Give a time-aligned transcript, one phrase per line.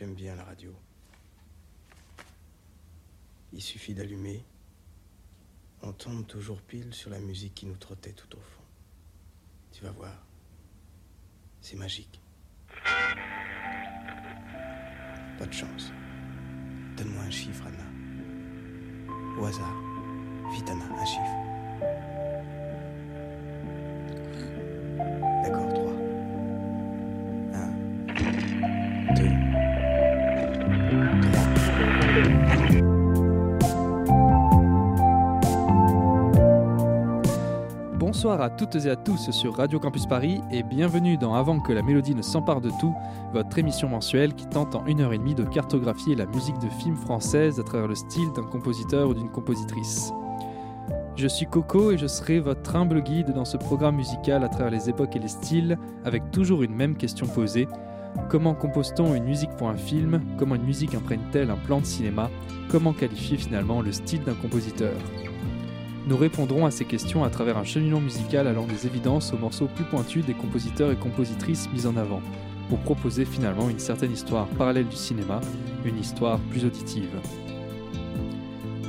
[0.00, 0.74] J'aime bien la radio.
[3.52, 4.42] Il suffit d'allumer.
[5.82, 8.62] On tombe toujours pile sur la musique qui nous trottait tout au fond.
[9.72, 10.24] Tu vas voir.
[11.60, 12.18] C'est magique.
[15.38, 15.92] Pas de chance.
[16.96, 17.84] Donne-moi un chiffre, Anna.
[19.38, 19.76] Au hasard.
[20.54, 21.36] Vite, Anna, un chiffre.
[25.42, 25.69] D'accord,
[38.20, 41.72] Bonsoir à toutes et à tous sur Radio Campus Paris et bienvenue dans Avant que
[41.72, 42.94] la mélodie ne s'empare de tout,
[43.32, 46.68] votre émission mensuelle qui tente en une heure et demie de cartographier la musique de
[46.68, 50.12] films françaises à travers le style d'un compositeur ou d'une compositrice.
[51.16, 54.70] Je suis Coco et je serai votre humble guide dans ce programme musical à travers
[54.70, 57.68] les époques et les styles, avec toujours une même question posée.
[58.28, 60.20] Comment compose-t-on une musique pour un film?
[60.36, 62.28] Comment une musique imprègne-t-elle un plan de cinéma?
[62.68, 64.92] Comment qualifier finalement le style d'un compositeur?
[66.06, 69.68] Nous répondrons à ces questions à travers un cheminement musical allant des évidences aux morceaux
[69.74, 72.22] plus pointus des compositeurs et compositrices mis en avant,
[72.68, 75.40] pour proposer finalement une certaine histoire parallèle du cinéma,
[75.84, 77.10] une histoire plus auditive.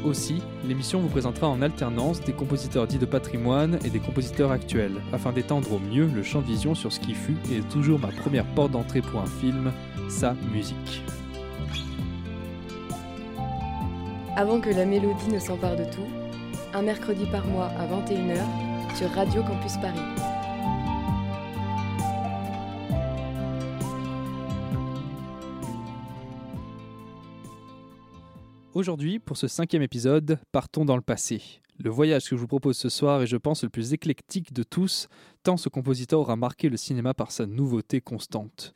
[0.05, 4.99] Aussi, l'émission vous présentera en alternance des compositeurs dits de patrimoine et des compositeurs actuels,
[5.13, 7.99] afin d'étendre au mieux le champ de vision sur ce qui fut et est toujours
[7.99, 9.71] ma première porte d'entrée pour un film,
[10.09, 11.03] sa musique.
[14.35, 16.07] Avant que la mélodie ne s'empare de tout,
[16.73, 19.99] un mercredi par mois à 21h sur Radio Campus Paris.
[28.73, 31.41] Aujourd'hui, pour ce cinquième épisode, partons dans le passé.
[31.77, 34.63] Le voyage que je vous propose ce soir est, je pense, le plus éclectique de
[34.63, 35.09] tous,
[35.43, 38.73] tant ce compositeur aura marqué le cinéma par sa nouveauté constante.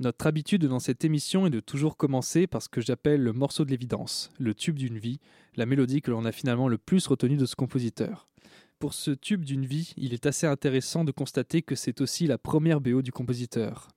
[0.00, 3.64] Notre habitude dans cette émission est de toujours commencer par ce que j'appelle le morceau
[3.64, 5.18] de l'évidence, le tube d'une vie,
[5.56, 8.28] la mélodie que l'on a finalement le plus retenue de ce compositeur.
[8.78, 12.38] Pour ce tube d'une vie, il est assez intéressant de constater que c'est aussi la
[12.38, 13.88] première BO du compositeur.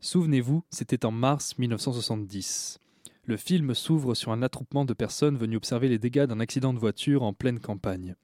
[0.00, 2.78] Souvenez-vous, c'était en mars 1970.
[3.24, 6.78] Le film s'ouvre sur un attroupement de personnes venues observer les dégâts d'un accident de
[6.78, 8.16] voiture en pleine campagne.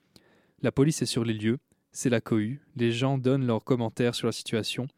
[0.61, 1.59] La police est sur les lieux,
[1.91, 4.89] c'est la cohue, les gens donnent leurs commentaires sur la situation,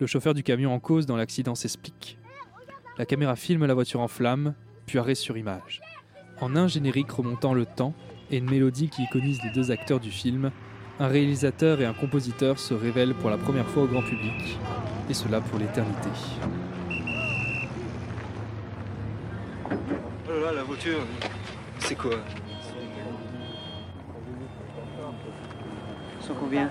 [0.00, 2.18] le chauffeur du camion en cause dans l'accident s'explique.
[2.96, 4.54] La caméra filme la voiture en flammes,
[4.86, 5.82] puis arrêt sur image.
[6.40, 7.92] En un générique remontant le temps
[8.30, 10.50] et une mélodie qui iconise les deux acteurs du film,
[10.98, 14.58] un réalisateur et un compositeur se révèlent pour la première fois au grand public,
[15.10, 16.08] et cela pour l'éternité.
[19.66, 19.74] Oh
[20.30, 21.00] là là, la voiture,
[21.78, 22.16] c'est quoi?
[26.20, 26.70] Ils sont combien?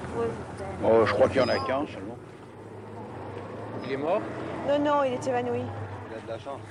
[0.83, 2.17] Oh, je crois qu'il y en a qu'un seulement.
[3.89, 4.21] Il est mort
[4.67, 5.61] Non, non, il est évanoui.
[6.11, 6.61] Il a de la chance.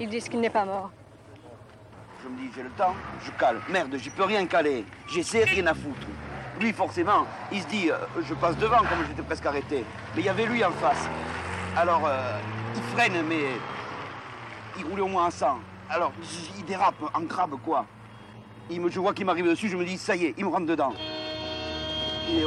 [0.00, 0.90] Ils disent qu'il n'est pas mort.
[2.20, 3.60] Je me dis, j'ai le temps, je cale.
[3.68, 4.84] Merde, j'y peux rien caler.
[5.06, 6.08] J'essaie, rien à foutre.
[6.58, 9.84] Lui, forcément, il se dit, euh, je passe devant comme j'étais presque arrêté.
[10.16, 11.08] Mais il y avait lui en face.
[11.76, 12.40] Alors, euh,
[12.74, 13.44] il freine, mais
[14.76, 15.60] il roulait au moins à 100.
[15.88, 16.12] Alors,
[16.58, 17.86] il dérape en crabe, quoi.
[18.68, 20.50] Il me, je vois qu'il m'arrive dessus, je me dis, ça y est, il me
[20.50, 20.92] rentre dedans.
[22.28, 22.44] Et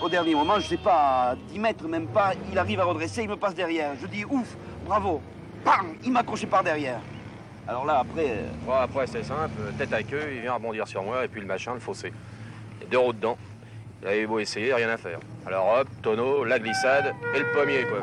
[0.00, 3.28] au dernier moment, je sais pas, 10 mètres, même pas, il arrive à redresser, il
[3.28, 3.92] me passe derrière.
[4.00, 5.20] Je dis, ouf, bravo.
[5.64, 7.00] Bam, il m'a accroché par derrière.
[7.68, 11.24] Alors là, après, euh, après, c'est simple, tête à queue, il vient rebondir sur moi,
[11.24, 12.12] et puis le machin, le fossé.
[12.78, 13.36] Il y a deux roues dedans.
[14.02, 15.20] Il avait beau essayer, rien à faire.
[15.46, 18.00] Alors hop, tonneau, la glissade, et le pommier, quoi.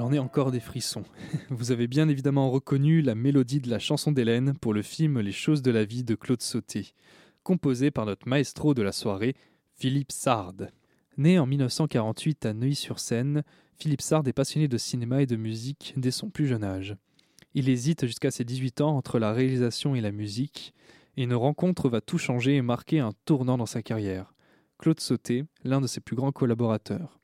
[0.00, 1.04] J'en ai encore des frissons.
[1.50, 5.30] Vous avez bien évidemment reconnu la mélodie de la chanson d'Hélène pour le film Les
[5.30, 6.94] choses de la vie de Claude Sauté,
[7.42, 9.36] composé par notre maestro de la soirée,
[9.74, 10.70] Philippe Sard.
[11.18, 13.42] Né en 1948 à Neuilly-sur-Seine,
[13.78, 16.96] Philippe Sard est passionné de cinéma et de musique dès son plus jeune âge.
[17.52, 20.72] Il hésite jusqu'à ses 18 ans entre la réalisation et la musique,
[21.18, 24.32] et une rencontre va tout changer et marquer un tournant dans sa carrière.
[24.78, 27.19] Claude Sauté, l'un de ses plus grands collaborateurs.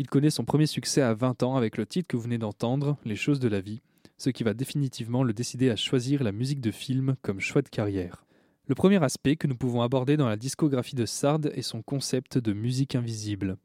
[0.00, 2.96] Il connaît son premier succès à 20 ans avec le titre que vous venez d'entendre,
[3.04, 3.82] Les choses de la vie,
[4.16, 7.68] ce qui va définitivement le décider à choisir la musique de film comme choix de
[7.68, 8.24] carrière.
[8.68, 12.38] Le premier aspect que nous pouvons aborder dans la discographie de Sard est son concept
[12.38, 13.56] de musique invisible.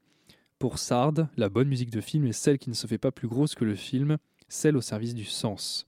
[0.58, 3.28] Pour Sard, la bonne musique de film est celle qui ne se fait pas plus
[3.28, 5.86] grosse que le film, celle au service du sens.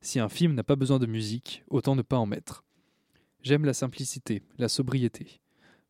[0.00, 2.64] Si un film n'a pas besoin de musique, autant ne pas en mettre.
[3.44, 5.40] J'aime la simplicité, la sobriété.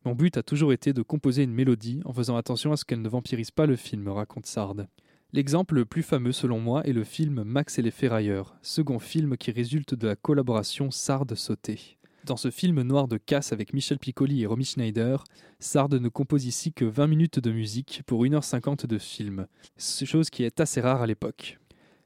[0.03, 3.03] Mon but a toujours été de composer une mélodie en faisant attention à ce qu'elle
[3.03, 4.87] ne vampirise pas le film, raconte Sard.
[5.31, 9.37] L'exemple le plus fameux selon moi est le film Max et les ferrailleurs, second film
[9.37, 11.99] qui résulte de la collaboration Sard-Sauté.
[12.25, 15.23] Dans ce film noir de casse avec Michel Piccoli et Romy Schneider,
[15.59, 19.45] Sard ne compose ici que 20 minutes de musique pour 1h50 de film,
[19.77, 21.59] chose qui est assez rare à l'époque.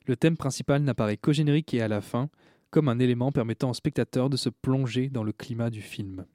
[0.05, 2.29] Le thème principal n'apparaît qu'au générique et à la fin,
[2.71, 6.25] comme un élément permettant au spectateur de se plonger dans le climat du film.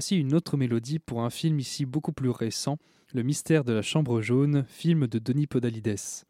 [0.00, 2.78] Voici une autre mélodie pour un film ici beaucoup plus récent,
[3.12, 6.24] Le mystère de la chambre jaune, film de Denis Podalides.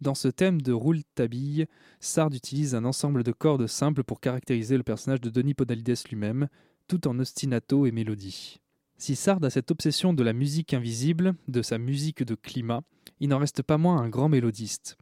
[0.00, 1.66] Dans ce thème de Rouletabille,
[1.98, 6.46] Sard utilise un ensemble de cordes simples pour caractériser le personnage de Denis Podalides lui-même,
[6.86, 8.60] tout en ostinato et mélodie.
[8.98, 12.82] Si Sard a cette obsession de la musique invisible, de sa musique de climat,
[13.18, 14.96] il n'en reste pas moins un grand mélodiste.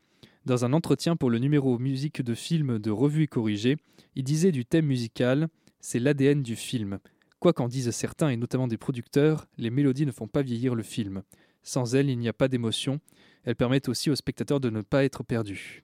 [0.46, 3.76] Dans un entretien pour le numéro musique de film de Revue et Corrigée,
[4.16, 5.48] il disait du thème musical
[5.80, 6.98] c'est l'ADN du film.
[7.40, 10.82] Quoi qu'en disent certains, et notamment des producteurs, les mélodies ne font pas vieillir le
[10.82, 11.22] film.
[11.62, 13.00] Sans elles, il n'y a pas d'émotion.
[13.44, 15.82] Elles permettent aussi aux spectateurs de ne pas être perdus.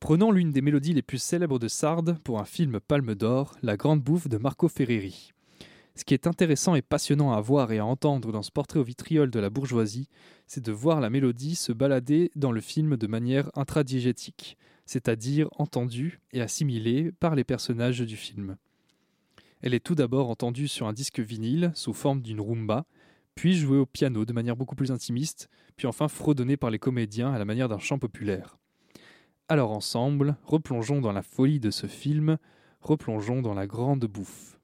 [0.00, 3.76] Prenons l'une des mélodies les plus célèbres de Sard pour un film Palme d'Or, La
[3.76, 5.32] Grande Bouffe de Marco Ferreri.
[5.96, 8.84] Ce qui est intéressant et passionnant à voir et à entendre dans ce portrait au
[8.84, 10.08] vitriol de la bourgeoisie,
[10.46, 14.56] c'est de voir la mélodie se balader dans le film de manière intradigétique,
[14.86, 18.56] c'est-à-dire entendue et assimilée par les personnages du film.
[19.64, 22.84] Elle est tout d'abord entendue sur un disque vinyle sous forme d'une rumba,
[23.34, 27.32] puis jouée au piano de manière beaucoup plus intimiste, puis enfin fredonnée par les comédiens
[27.32, 28.58] à la manière d'un chant populaire.
[29.48, 32.36] Alors ensemble, replongeons dans la folie de ce film,
[32.82, 34.60] replongeons dans la grande bouffe.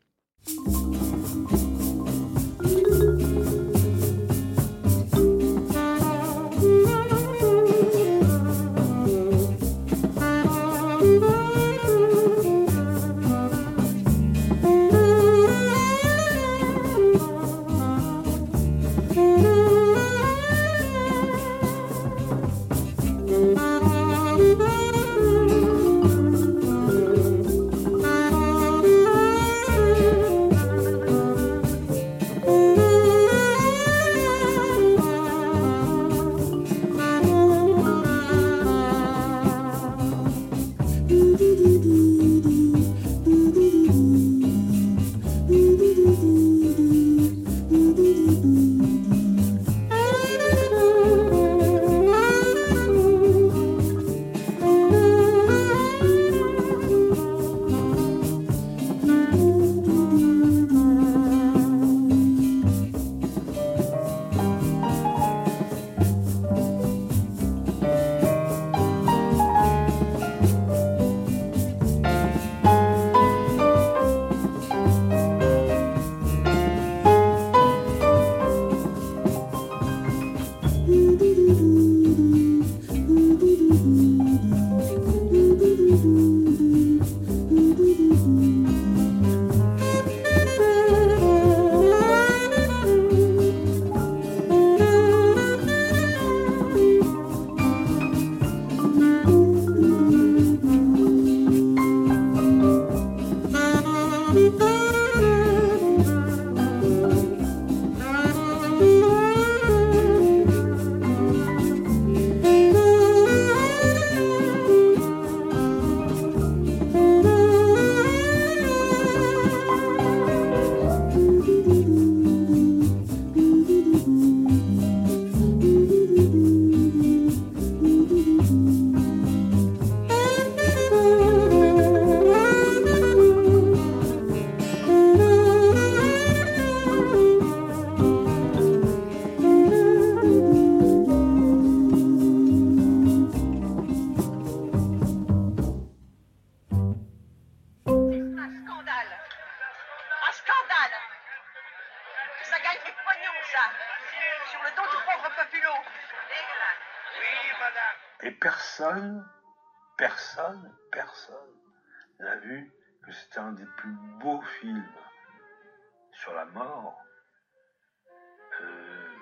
[168.61, 169.17] Euh,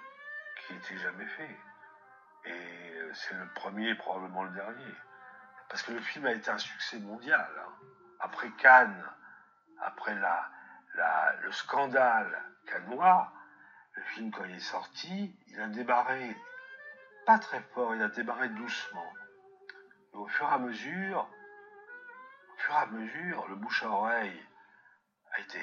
[0.56, 1.56] qui ait été jamais fait?
[2.44, 4.94] Et euh, c'est le premier, probablement le dernier.
[5.68, 7.48] Parce que le film a été un succès mondial.
[7.58, 7.72] Hein.
[8.20, 9.04] Après Cannes,
[9.80, 10.16] après
[11.42, 13.32] le scandale cannois,
[13.92, 16.36] le film, quand il est sorti, il a débarré
[17.26, 19.12] pas très fort, il a débarré doucement.
[20.14, 21.28] Et au fur et à mesure,
[22.52, 24.46] au fur et à mesure, le bouche à oreille
[25.32, 25.60] a été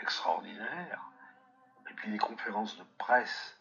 [0.00, 1.02] extraordinaire.
[1.90, 3.56] Et puis les conférences de presse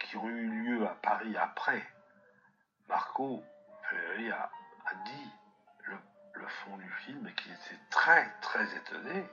[0.00, 1.82] qui ont eu lieu à Paris après,
[2.88, 3.42] Marco
[3.88, 4.50] Ferreri a,
[5.04, 5.30] dit
[5.84, 5.96] le,
[6.34, 9.28] le, fond du film et qu'il était très très étonné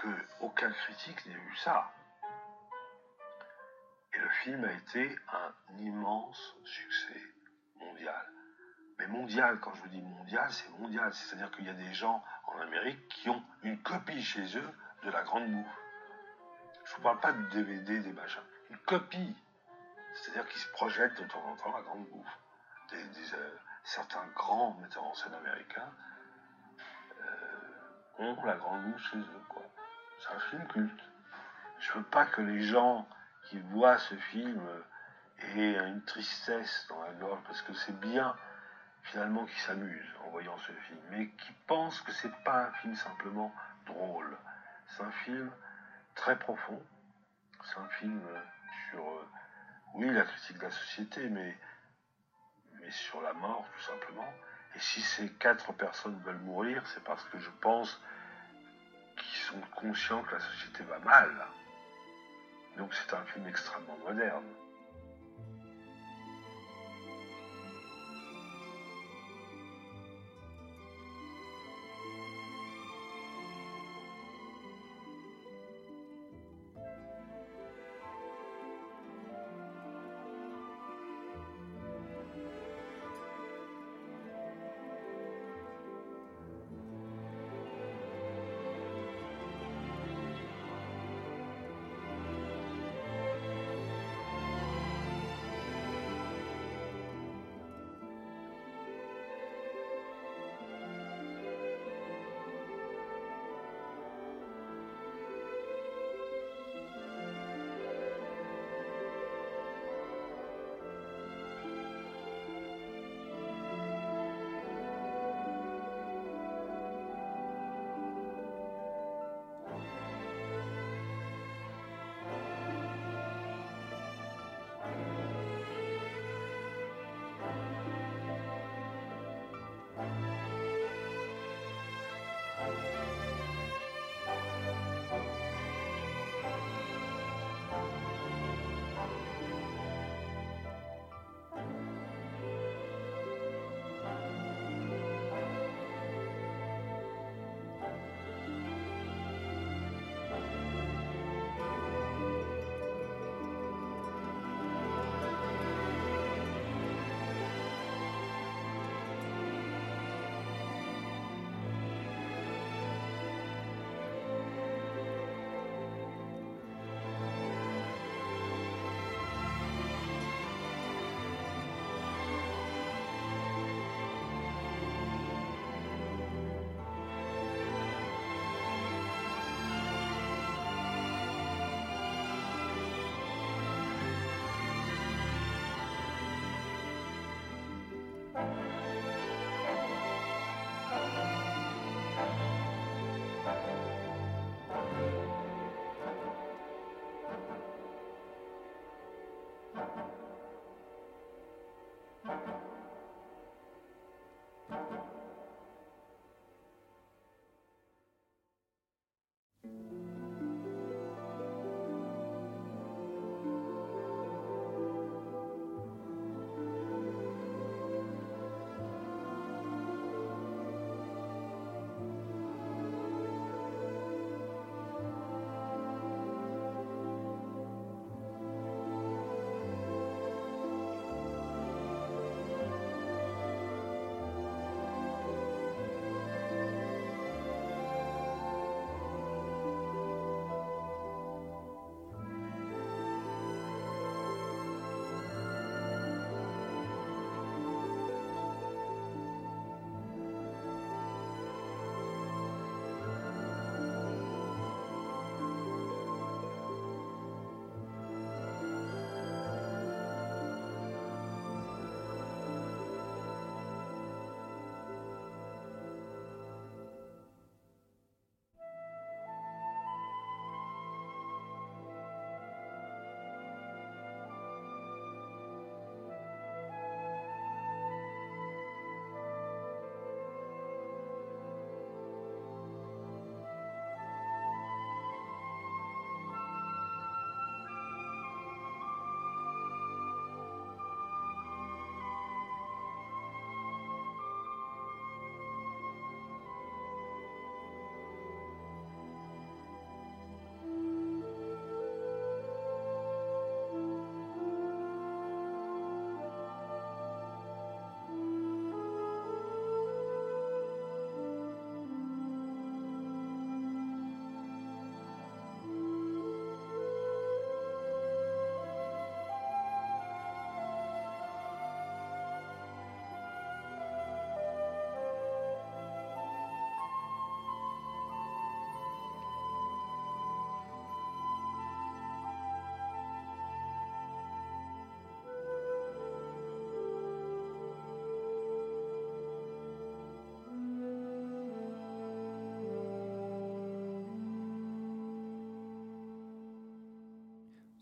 [0.00, 0.08] que
[0.40, 1.90] aucun critique n'ait vu ça.
[4.14, 7.20] Et le film a été un immense succès
[7.76, 8.32] mondial.
[8.98, 11.12] Mais mondial, quand je vous dis mondial, c'est mondial.
[11.12, 14.74] C'est-à-dire qu'il y a des gens en Amérique qui ont une copie chez eux
[15.06, 15.78] de la grande bouffe.
[16.84, 18.42] Je vous parle pas du DVD, des machins.
[18.70, 19.34] Ils copient.
[20.14, 22.06] C'est-à-dire qu'ils se projettent de temps en temps la grande
[22.90, 25.92] des, euh, certains grands metteurs en scène américains
[27.20, 27.24] euh,
[28.18, 29.42] ont la grande bouffe chez eux.
[29.48, 29.62] quoi.
[30.18, 31.04] C'est un film culte.
[31.78, 33.06] Je veux pas que les gens
[33.44, 34.60] qui voient ce film
[35.38, 38.34] aient une tristesse dans la gorge, parce que c'est bien
[39.02, 42.96] finalement qu'ils s'amusent en voyant ce film, mais qui pensent que c'est pas un film
[42.96, 44.36] simplement drôle.
[44.88, 45.50] C'est un film
[46.14, 46.82] très profond.
[47.64, 48.20] C'est un film
[48.90, 49.28] sur, euh,
[49.94, 51.56] oui, la critique de la société, mais,
[52.80, 54.32] mais sur la mort, tout simplement.
[54.74, 58.00] Et si ces quatre personnes veulent mourir, c'est parce que je pense
[59.16, 61.30] qu'ils sont conscients que la société va mal.
[62.76, 64.44] Donc c'est un film extrêmement moderne.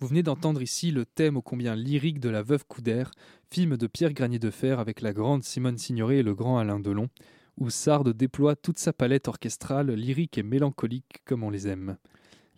[0.05, 3.11] Vous venez d'entendre ici le thème ô combien lyrique de La Veuve Coudert,
[3.51, 6.79] film de Pierre Granier de Fer avec la grande Simone Signoret et le grand Alain
[6.79, 7.09] Delon,
[7.57, 11.97] où Sard déploie toute sa palette orchestrale, lyrique et mélancolique comme on les aime.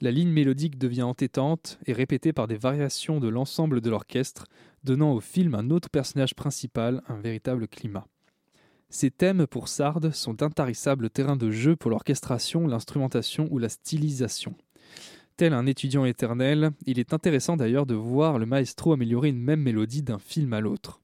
[0.01, 4.47] La ligne mélodique devient entêtante et répétée par des variations de l'ensemble de l'orchestre,
[4.83, 8.09] donnant au film un autre personnage principal, un véritable climat.
[8.91, 14.57] Ces thèmes pour Sard sont d'intarissables terrains de jeu pour l'orchestration, l'instrumentation ou la stylisation.
[15.37, 19.61] Tel un étudiant éternel, il est intéressant d'ailleurs de voir le maestro améliorer une même
[19.61, 21.03] mélodie d'un film à l'autre.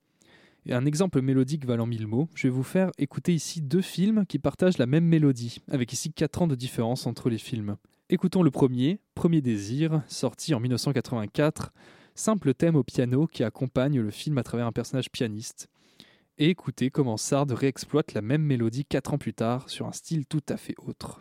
[0.70, 4.38] Un exemple mélodique valant mille mots, je vais vous faire écouter ici deux films qui
[4.38, 7.76] partagent la même mélodie, avec ici 4 ans de différence entre les films.
[8.08, 11.70] Écoutons le premier, Premier désir, sorti en 1984,
[12.14, 15.68] simple thème au piano qui accompagne le film à travers un personnage pianiste.
[16.38, 20.24] Et écoutez comment Sard réexploite la même mélodie 4 ans plus tard sur un style
[20.24, 21.20] tout à fait autre.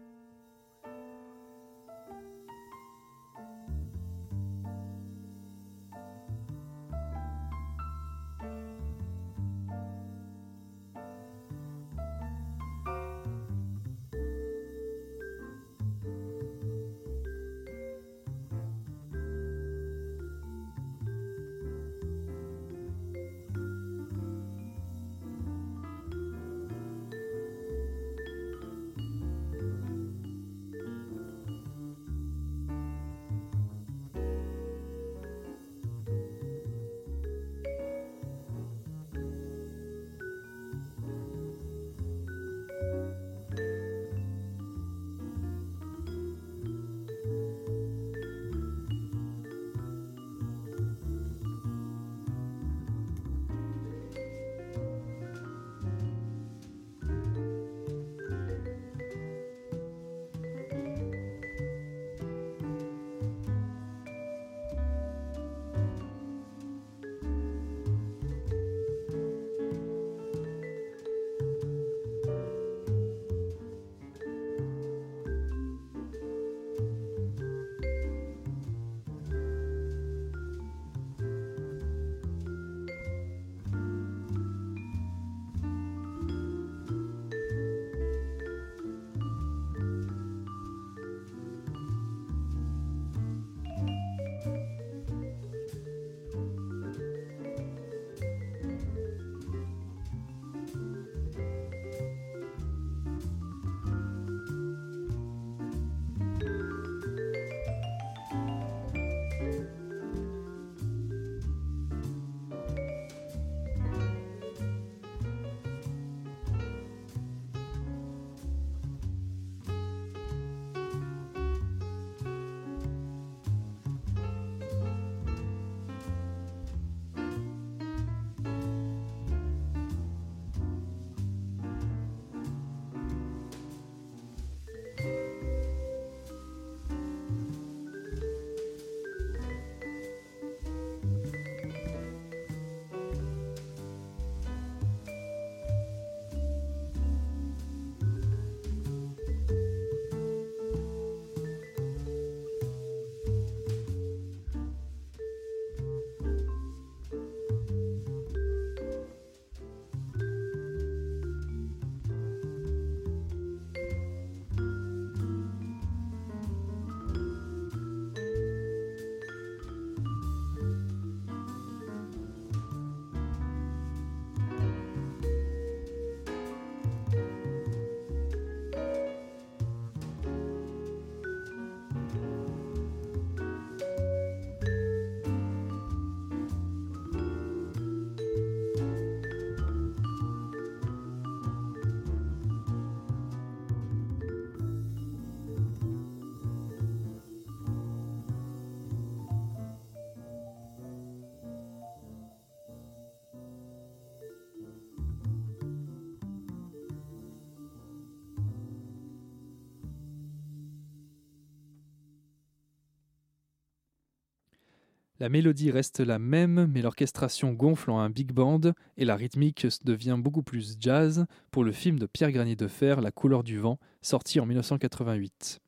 [215.21, 218.61] La mélodie reste la même, mais l'orchestration gonfle en un big band
[218.97, 223.01] et la rythmique devient beaucoup plus jazz pour le film de Pierre Granier de Fer,
[223.01, 225.59] La couleur du vent, sorti en 1988.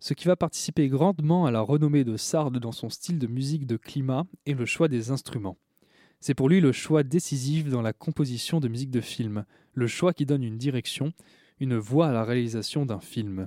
[0.00, 3.64] Ce qui va participer grandement à la renommée de Sard dans son style de musique
[3.64, 5.56] de climat et le choix des instruments.
[6.18, 10.14] C'est pour lui le choix décisif dans la composition de musique de film, le choix
[10.14, 11.12] qui donne une direction,
[11.60, 13.46] une voix à la réalisation d'un film.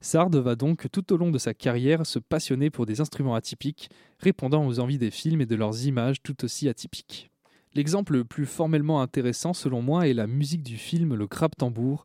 [0.00, 3.90] Sard va donc tout au long de sa carrière se passionner pour des instruments atypiques,
[4.20, 7.30] répondant aux envies des films et de leurs images tout aussi atypiques.
[7.74, 12.04] L'exemple le plus formellement intéressant selon moi est la musique du film Le Crabe Tambour,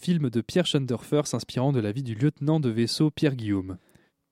[0.00, 3.78] film de Pierre Schoenderfer s'inspirant de la vie du lieutenant de vaisseau Pierre Guillaume.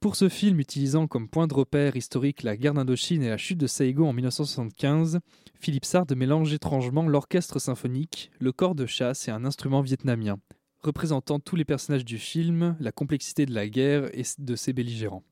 [0.01, 3.59] Pour ce film utilisant comme point de repère historique la guerre d'Indochine et la chute
[3.59, 5.21] de Saigon en 1975,
[5.61, 10.39] Philippe Sard mélange étrangement l'orchestre symphonique, le corps de chasse et un instrument vietnamien,
[10.83, 15.25] représentant tous les personnages du film, la complexité de la guerre et de ses belligérants.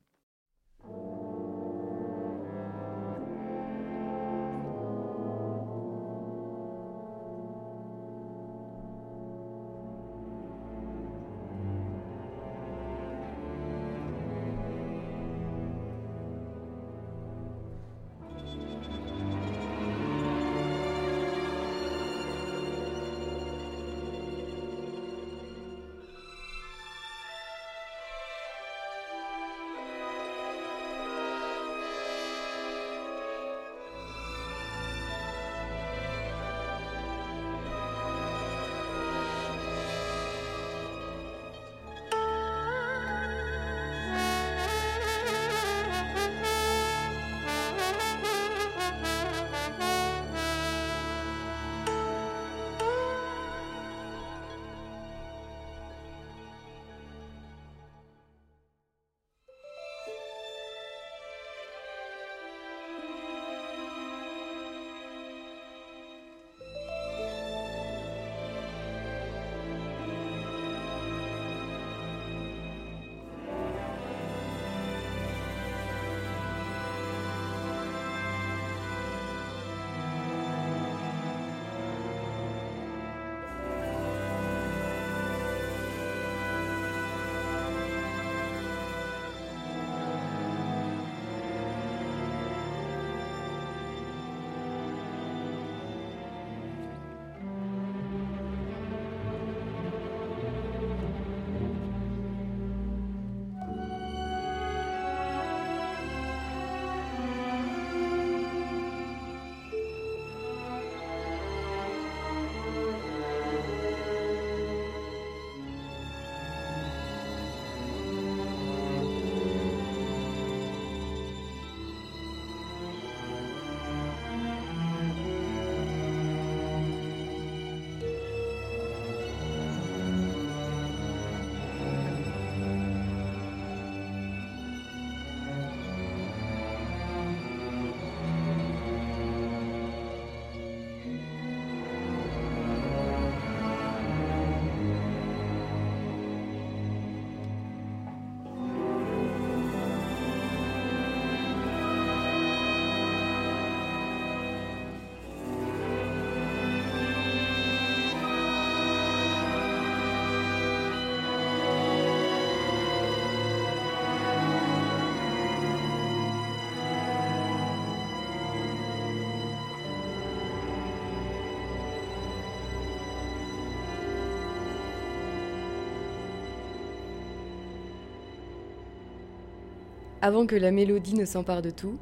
[180.29, 181.97] Avant que la mélodie ne s'empare de tout,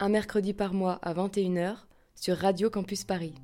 [0.00, 1.76] un mercredi par mois à 21h
[2.16, 3.36] sur Radio Campus Paris.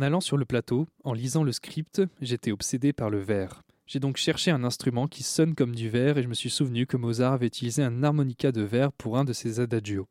[0.00, 3.60] En allant sur le plateau, en lisant le script, j'étais obsédé par le verre.
[3.86, 6.86] J'ai donc cherché un instrument qui sonne comme du verre et je me suis souvenu
[6.86, 10.08] que Mozart avait utilisé un harmonica de verre pour un de ses adagios.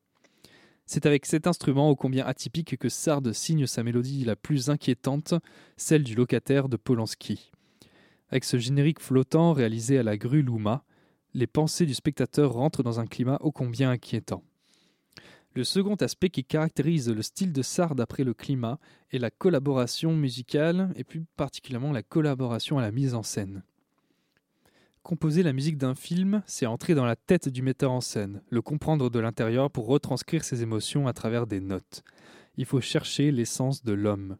[0.86, 5.34] C'est avec cet instrument ô combien atypique que Sard signe sa mélodie la plus inquiétante,
[5.76, 7.50] celle du locataire de Polanski.
[8.30, 10.84] Avec ce générique flottant réalisé à la grue Luma,
[11.34, 14.44] les pensées du spectateur rentrent dans un climat ô combien inquiétant.
[15.56, 18.80] Le second aspect qui caractérise le style de Sard après le climat
[19.12, 23.64] est la collaboration musicale et plus particulièrement la collaboration à la mise en scène.
[25.02, 28.62] Composer la musique d'un film, c'est entrer dans la tête du metteur en scène, le
[28.62, 32.04] comprendre de l'intérieur pour retranscrire ses émotions à travers des notes.
[32.58, 34.38] Il faut chercher l'essence de l'homme.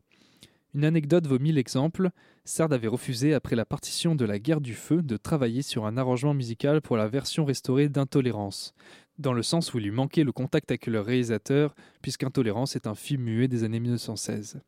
[0.76, 2.12] Une anecdote vaut mille exemples.
[2.46, 5.98] Sard avait refusé, après la partition de la guerre du feu, de travailler sur un
[5.98, 8.76] arrangement musical pour la version restaurée d'Intolérance,
[9.18, 12.94] dans le sens où il lui manquait le contact avec le réalisateur, puisqu'Intolérance est un
[12.94, 14.62] film muet des années 1916.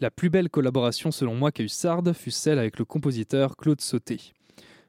[0.00, 3.82] La plus belle collaboration selon moi qu'a eu Sard fut celle avec le compositeur Claude
[3.82, 4.32] Sauté.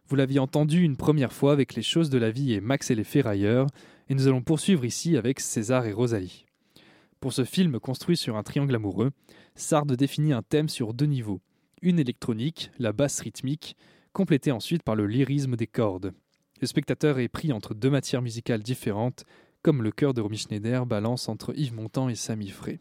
[0.07, 2.95] Vous l'aviez entendu une première fois avec Les choses de la vie et Max et
[2.95, 3.67] les ferrailleurs,
[4.09, 6.45] et nous allons poursuivre ici avec César et Rosalie.
[7.19, 9.11] Pour ce film construit sur un triangle amoureux,
[9.55, 11.41] Sard définit un thème sur deux niveaux.
[11.81, 13.75] Une électronique, la basse rythmique,
[14.11, 16.13] complétée ensuite par le lyrisme des cordes.
[16.61, 19.25] Le spectateur est pris entre deux matières musicales différentes,
[19.61, 22.79] comme le chœur de Romy Schneider balance entre Yves Montand et Samy Frey.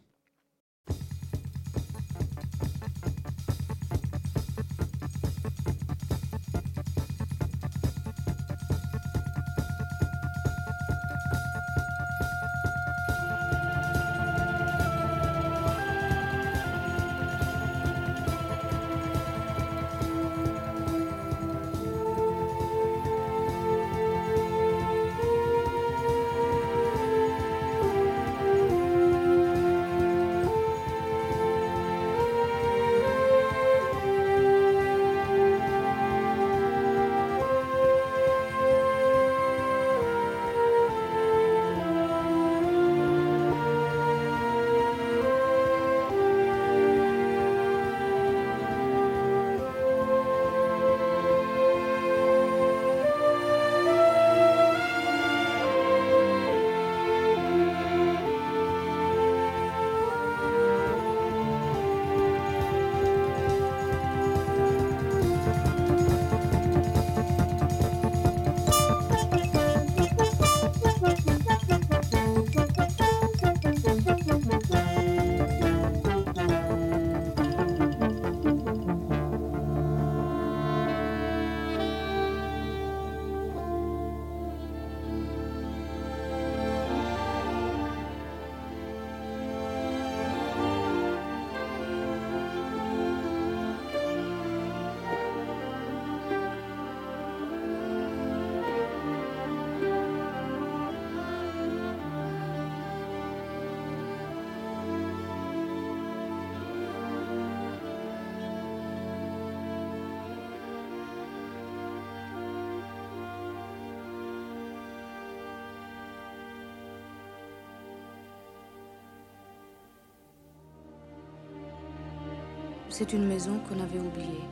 [122.95, 124.45] C'est une maison qu'on avait oubliée.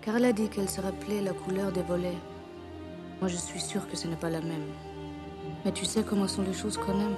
[0.00, 2.16] Car elle a dit qu'elle se rappelait la couleur des volets.
[3.20, 4.70] Moi, je suis sûre que ce n'est pas la même.
[5.62, 7.14] Mais tu sais comment sont les choses qu'on aime.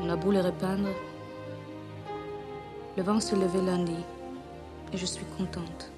[0.00, 0.88] On a beau les repeindre.
[2.96, 3.98] Le vent se levait lundi.
[4.94, 5.92] Et je suis contente.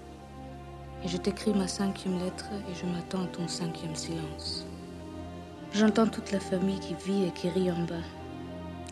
[1.05, 4.67] Et je t'écris ma cinquième lettre et je m'attends à ton cinquième silence.
[5.73, 8.07] J'entends toute la famille qui vit et qui rit en bas.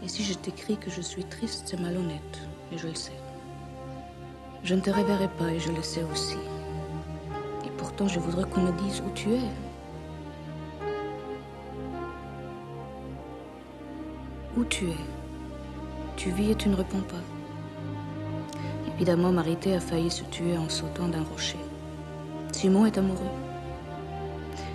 [0.05, 2.39] Et si je t'écris que je suis triste, c'est malhonnête.
[2.71, 3.28] Et je le sais.
[4.65, 6.37] Je ne te reverrai pas et je le sais aussi.
[7.65, 9.41] Et pourtant, je voudrais qu'on me dise où tu es.
[14.57, 14.97] Où tu es?
[16.17, 17.23] Tu vis et tu ne réponds pas.
[18.95, 21.59] Évidemment, Marité a failli se tuer en sautant d'un rocher.
[22.53, 23.31] Simon est amoureux.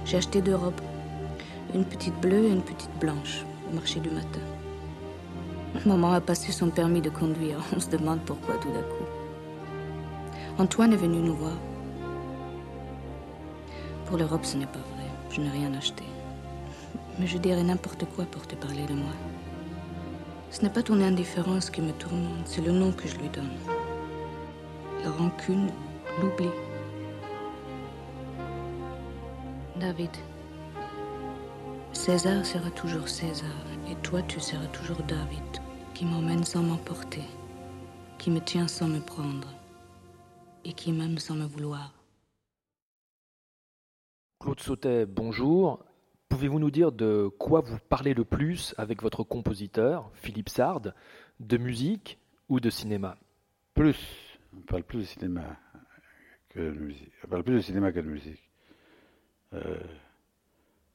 [0.06, 0.82] J'ai acheté deux robes.
[1.74, 4.40] Une petite bleue et une petite blanche au marché du matin.
[5.86, 7.58] Maman a passé son permis de conduire.
[7.76, 9.23] On se demande pourquoi tout d'un coup.
[10.58, 11.58] Antoine est venu nous voir.
[14.06, 15.08] Pour l'Europe, ce n'est pas vrai.
[15.30, 16.04] Je n'ai rien acheté.
[17.20, 19.14] Mais je dirais n'importe quoi pour te parler de moi.
[20.52, 23.58] Ce n'est pas ton indifférence qui me tourmente, c'est le nom que je lui donne.
[25.04, 25.70] La rancune,
[26.22, 26.50] l'oubli.
[29.80, 30.12] David,
[31.94, 33.50] César sera toujours César,
[33.90, 35.62] et toi tu seras toujours David,
[35.94, 37.24] qui m'emmène sans m'emporter
[38.24, 39.53] qui me tient sans me prendre
[40.66, 41.94] et qui m'aime sans me vouloir.
[44.40, 45.86] Claude Sautet, bonjour.
[46.30, 50.94] Pouvez-vous nous dire de quoi vous parlez le plus avec votre compositeur, Philippe Sard,
[51.40, 53.18] de musique ou de cinéma?
[53.74, 53.98] Plus.
[54.56, 55.58] On parle plus de cinéma
[56.50, 57.12] que de musique.
[57.24, 58.50] On parle plus de cinéma que de musique.
[59.54, 59.78] Euh,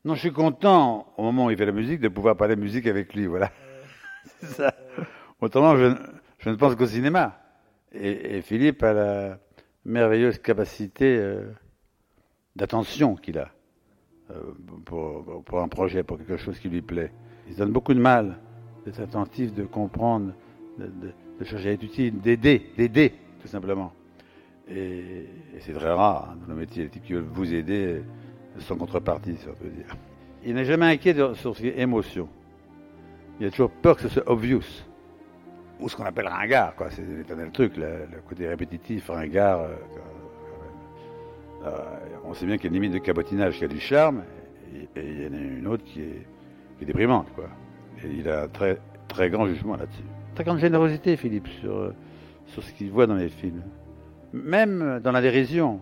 [0.05, 2.87] non, je suis content, au moment où il fait la musique, de pouvoir parler musique
[2.87, 3.51] avec lui, voilà.
[4.41, 4.75] C'est ça.
[5.41, 5.95] Autrement, je,
[6.39, 7.41] je ne pense qu'au cinéma.
[7.93, 9.39] Et, et, Philippe a la
[9.85, 11.51] merveilleuse capacité euh,
[12.57, 13.51] d'attention qu'il a
[14.31, 14.53] euh,
[14.85, 17.13] pour, un projet, pour quelque chose qui lui plaît.
[17.47, 18.39] Il se donne beaucoup de mal
[18.85, 20.33] d'être attentif, de comprendre,
[20.79, 23.93] de, de, de chercher à être utile, d'aider, d'aider, tout simplement.
[24.71, 25.27] Et,
[25.61, 28.03] c'est très rare hein, dans le métier, les types qui veulent vous aider
[28.59, 29.97] sans contrepartie, si on peut dire.
[30.45, 32.29] Il n'est jamais inquiet de, sur ce qui est émotion.
[33.41, 34.65] Il a toujours peur que ce soit obvious.
[35.81, 36.91] Ou ce qu'on appelle ringard, quoi.
[36.91, 39.61] C'est l'éternel truc, le, le, côté répétitif, ringard.
[39.61, 39.75] Euh,
[41.65, 41.71] euh,
[42.25, 44.23] on sait bien qu'il y a une limite de cabotinage qui a du charme,
[44.75, 46.27] et, et il y en a une autre qui est,
[46.77, 47.49] qui est déprimante, quoi.
[48.05, 50.05] Et il a un très, très grand jugement là-dessus.
[50.35, 51.93] Très grande générosité, Philippe, sur,
[52.47, 53.63] sur ce qu'il voit dans les films.
[54.33, 55.81] Même dans la dérision.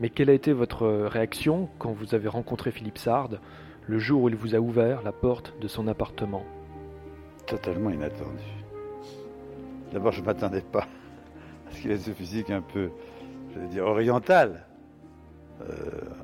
[0.00, 3.38] Mais quelle a été votre réaction quand vous avez rencontré Philippe Sard
[3.86, 6.44] le jour où il vous a ouvert la porte de son appartement?
[7.50, 8.44] Totalement inattendu.
[9.92, 10.86] D'abord, je ne m'attendais pas
[11.68, 12.90] à ce qu'il ait ce physique un peu,
[13.52, 14.66] je vais dire, oriental.
[15.62, 15.74] Euh,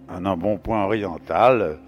[0.09, 1.81] un embonpoint oriental,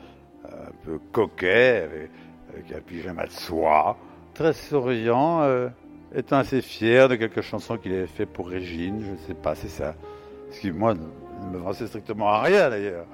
[0.44, 2.10] un peu coquet, avec,
[2.52, 3.96] avec, un pyjama de soie,
[4.34, 5.68] très souriant, euh,
[6.12, 9.54] étant assez fier de quelques chansons qu'il avait fait pour Régine, je ne sais pas,
[9.54, 9.94] c'est ça.
[10.50, 13.06] Ce qui, moi, ne me pensait strictement à rien d'ailleurs.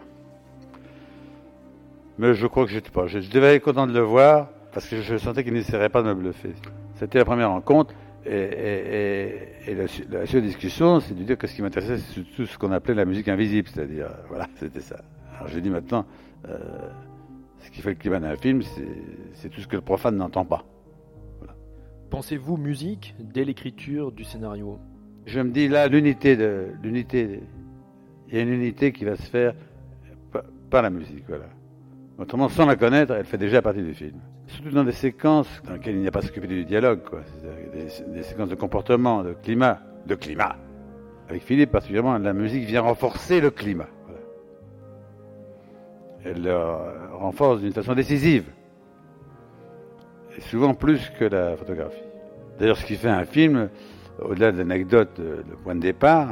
[2.17, 3.07] Mais je crois que j'étais pas.
[3.09, 6.03] Je, je devais être content de le voir parce que je sentais qu'il n'essaierait pas
[6.03, 6.53] de me bluffer.
[6.97, 7.95] C'était la première rencontre
[8.27, 11.99] et, et, et, et la, la, seule discussion, c'est de dire que ce qui m'intéressait,
[11.99, 14.97] c'est surtout ce qu'on appelait la musique invisible, c'est-à-dire, voilà, c'était ça.
[15.37, 16.05] Alors j'ai dit maintenant,
[16.49, 16.59] euh,
[17.61, 18.63] ce qui fait le climat d'un film,
[19.35, 20.65] c'est tout ce que le profane n'entend pas.
[21.39, 21.55] Voilà.
[22.11, 24.79] Pensez-vous musique dès l'écriture du scénario?
[25.27, 26.37] Je me dis là, l'unité
[26.83, 27.41] l'unité
[28.29, 29.55] il y a une unité qui va se faire
[30.71, 31.47] par la musique, voilà.
[32.19, 34.21] Autrement, sans la connaître, elle fait déjà partie du film.
[34.47, 37.21] Surtout dans des séquences dans lesquelles il n'y a pas s'occuper du dialogue, quoi.
[37.73, 40.57] Des, des, séquences de comportement, de climat, de climat.
[41.29, 43.89] Avec Philippe, particulièrement, la musique vient renforcer le climat.
[46.25, 46.57] Elle le
[47.13, 48.45] renforce d'une façon décisive.
[50.37, 52.03] Et souvent plus que la photographie.
[52.59, 53.69] D'ailleurs, ce qui fait un film,
[54.21, 56.29] au-delà de l'anecdote, le point de départ,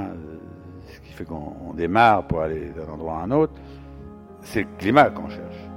[0.86, 3.54] ce qui fait qu'on démarre pour aller d'un endroit à un autre,
[4.40, 5.71] c'est le climat qu'on cherche.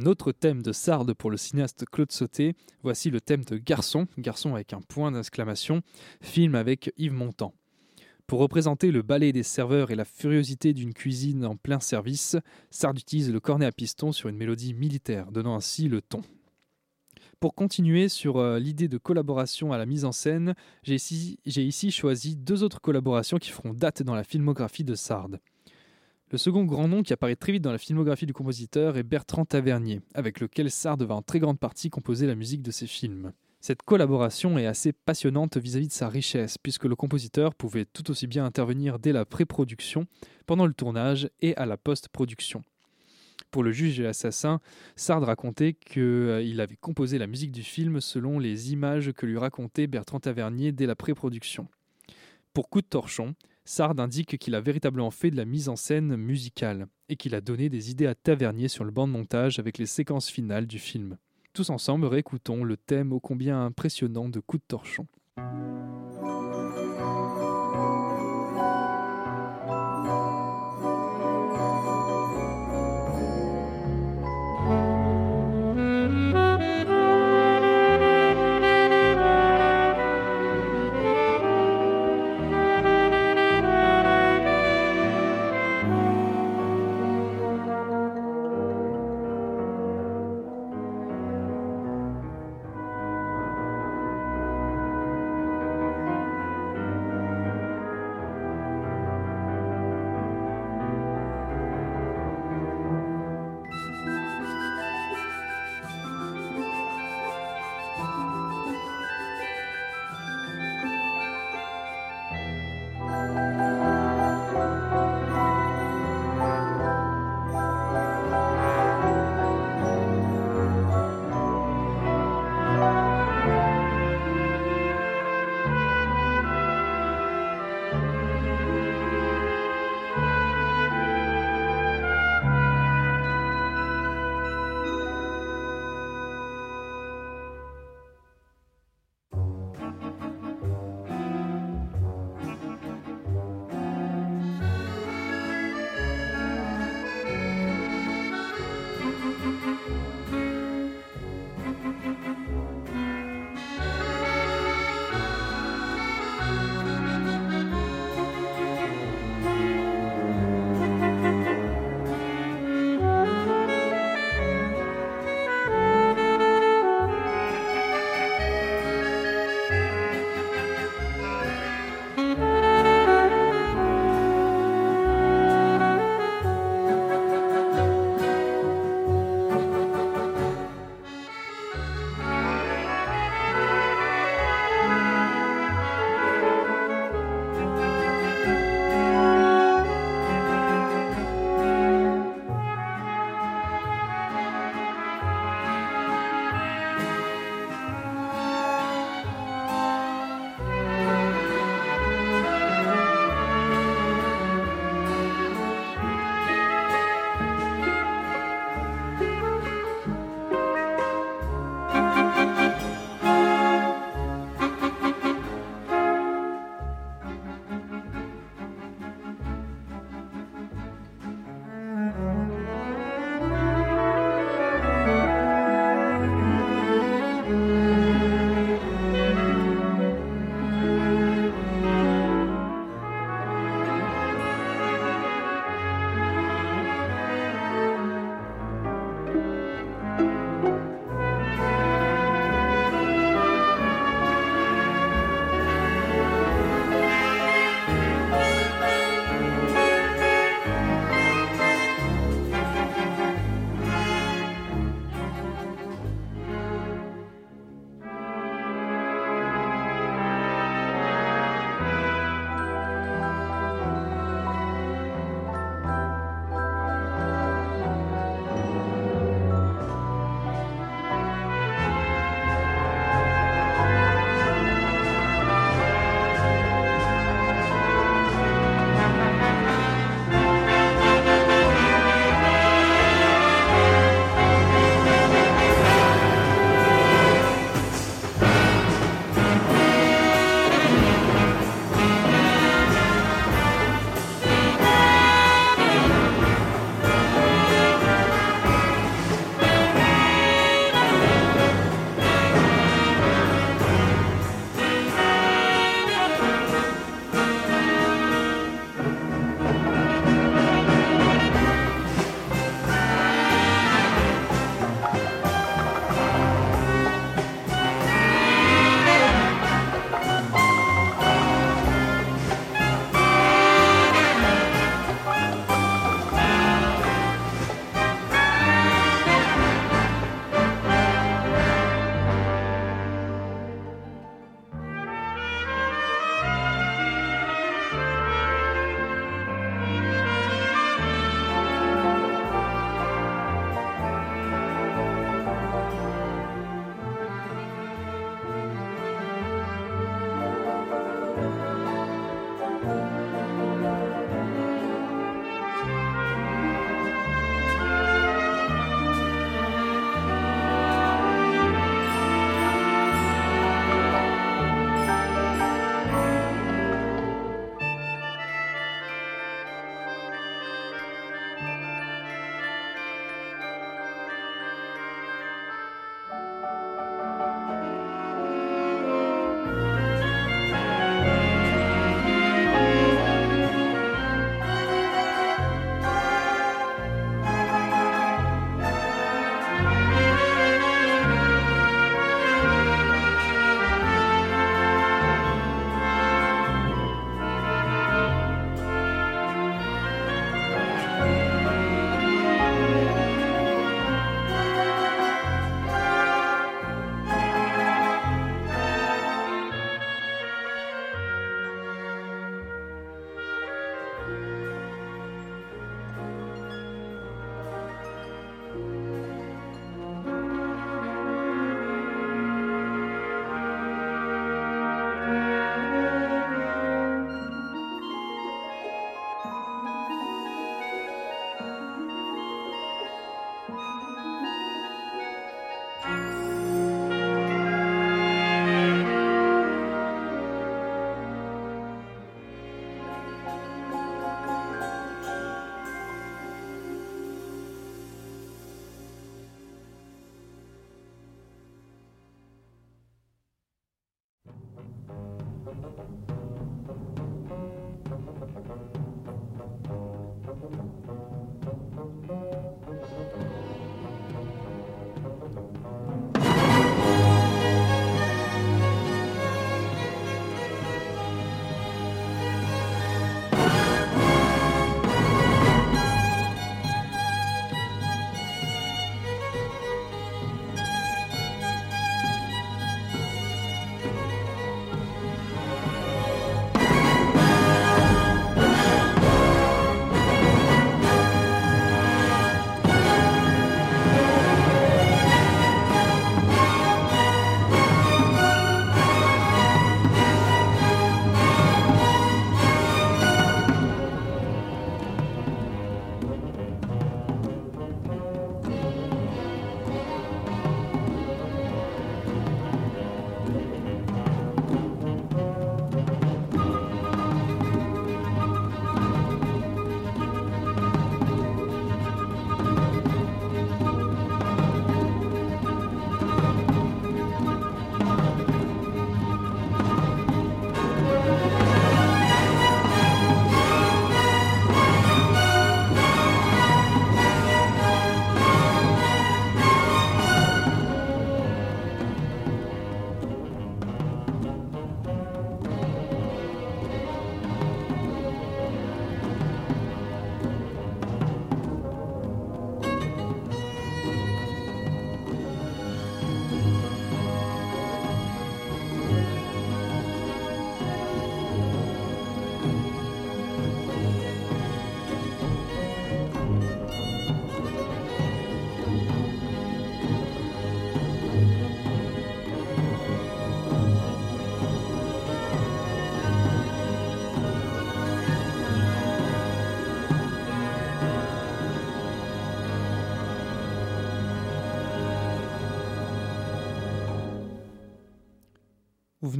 [0.00, 4.06] Un autre thème de Sard pour le cinéaste Claude Sauté, voici le thème de Garçon,
[4.16, 5.82] Garçon avec un point d'exclamation,
[6.20, 7.52] film avec Yves Montand.
[8.28, 12.36] Pour représenter le balai des serveurs et la furiosité d'une cuisine en plein service,
[12.70, 16.22] Sard utilise le cornet à piston sur une mélodie militaire, donnant ainsi le ton.
[17.40, 21.90] Pour continuer sur euh, l'idée de collaboration à la mise en scène, j'ai ici, ici,
[21.90, 25.30] choisi deux autres collaborations qui feront date dans la filmographie de Sard.
[26.30, 29.46] Le second grand nom qui apparaît très vite dans la filmographie du compositeur est Bertrand
[29.46, 33.32] Tavernier, avec lequel Sard va en très grande partie composer la musique de ses films.
[33.60, 38.26] Cette collaboration est assez passionnante vis-à-vis de sa richesse, puisque le compositeur pouvait tout aussi
[38.26, 40.06] bien intervenir dès la pré-production,
[40.44, 42.62] pendant le tournage et à la post-production.
[43.50, 44.60] Pour le juge et l'assassin,
[44.96, 49.38] Sard racontait qu'il euh, avait composé la musique du film selon les images que lui
[49.38, 51.68] racontait Bertrand Tavernier dès la pré-production.
[52.52, 53.34] Pour Coup de torchon,
[53.70, 57.42] Sard indique qu'il a véritablement fait de la mise en scène musicale et qu'il a
[57.42, 60.78] donné des idées à Tavernier sur le banc de montage avec les séquences finales du
[60.78, 61.18] film.
[61.52, 65.06] Tous ensemble, réécoutons le thème ô combien impressionnant de Coup de torchon.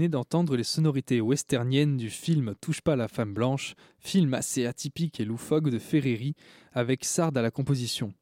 [0.07, 5.25] D'entendre les sonorités westerniennes du film Touche pas la femme blanche, film assez atypique et
[5.25, 6.37] loufoque de Ferreri,
[6.73, 8.15] avec Sard à la composition.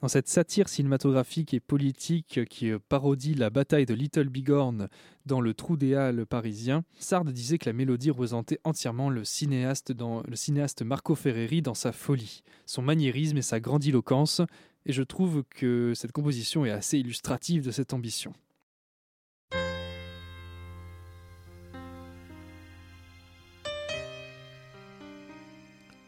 [0.00, 4.88] Dans cette satire cinématographique et politique qui parodie la bataille de Little Bigorne
[5.26, 9.92] dans le trou des Halles parisien, Sard disait que la mélodie représentait entièrement le cinéaste,
[9.98, 14.42] le cinéaste Marco Ferreri dans sa folie, son maniérisme et sa grandiloquence,
[14.86, 18.32] et je trouve que cette composition est assez illustrative de cette ambition.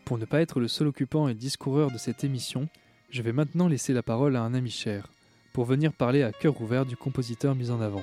[0.05, 2.69] Pour ne pas être le seul occupant et discoureur de cette émission,
[3.11, 5.09] je vais maintenant laisser la parole à un ami cher,
[5.53, 8.03] pour venir parler à cœur ouvert du compositeur mis en avant.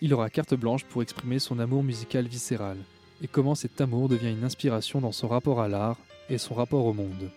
[0.00, 2.76] Il aura carte blanche pour exprimer son amour musical viscéral,
[3.22, 6.84] et comment cet amour devient une inspiration dans son rapport à l'art et son rapport
[6.84, 7.30] au monde.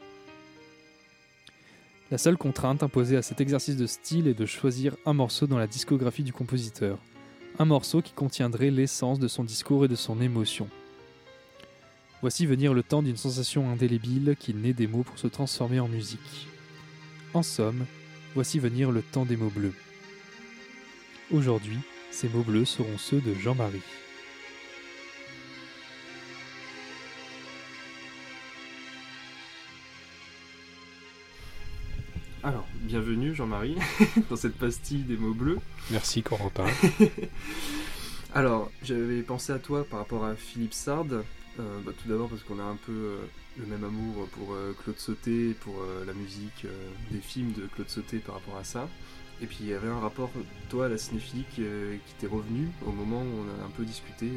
[2.12, 5.58] La seule contrainte imposée à cet exercice de style est de choisir un morceau dans
[5.58, 6.99] la discographie du compositeur,
[7.58, 10.68] un morceau qui contiendrait l'essence de son discours et de son émotion.
[12.26, 15.88] Voici venir le temps d'une sensation indélébile qui naît des mots pour se transformer en
[15.88, 16.48] musique.
[17.36, 17.86] En somme,
[18.34, 19.76] voici venir le temps des mots bleus.
[21.30, 21.78] Aujourd'hui,
[22.10, 23.84] ces mots bleus seront ceux de Jean-Marie.
[32.42, 33.78] Alors, bienvenue Jean-Marie
[34.32, 35.60] dans cette pastille des mots bleus.
[35.92, 36.66] Merci Corentin.
[38.34, 41.06] Alors, j'avais pensé à toi par rapport à Philippe Sard.
[41.60, 43.18] Euh, bah, tout d'abord parce qu'on a un peu euh,
[43.58, 45.76] le même amour pour euh, Claude Sauté, pour
[46.06, 46.66] la musique
[47.12, 48.89] des films de Claude Sauté par rapport à ça.
[49.41, 50.30] Et puis il y avait un rapport,
[50.70, 51.64] toi, à la cinéphilie qui,
[52.20, 54.28] t'est revenu au moment où on a un peu discuté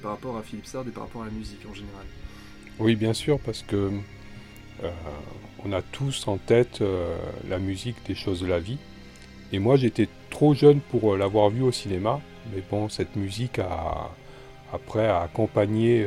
[0.00, 2.06] par rapport à Philippe Sard et par rapport à la musique en général.
[2.78, 3.90] Oui, bien sûr, parce que
[5.62, 6.82] on a tous en tête
[7.48, 8.78] la musique des choses de la vie.
[9.52, 12.20] Et moi, j'étais trop jeune pour l'avoir vu au cinéma.
[12.54, 14.10] Mais bon, cette musique a,
[14.74, 16.06] après a accompagné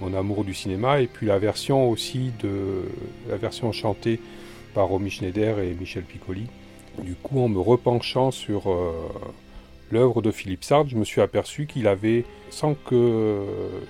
[0.00, 2.82] mon amour du cinéma et puis la version aussi de
[3.28, 4.20] la version chantée
[4.74, 6.46] par Romy Schneider et Michel Piccoli.
[7.02, 8.92] Du coup, en me repenchant sur euh,
[9.90, 13.42] l'œuvre de Philippe Sard, je me suis aperçu qu'il avait, sans que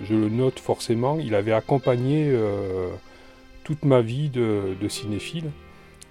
[0.05, 2.89] je le note forcément, il avait accompagné euh,
[3.65, 5.51] toute ma vie de, cinéphile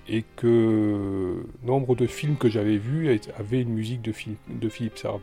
[0.08, 4.14] et que nombre de films que j'avais vus avaient une musique de,
[4.50, 5.22] de Philippe Sard.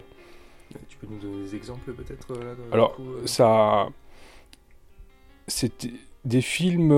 [0.88, 2.96] Tu peux nous donner des exemples peut-être euh, Alors,
[3.26, 3.88] ça.
[5.48, 5.92] C'était
[6.24, 6.92] des films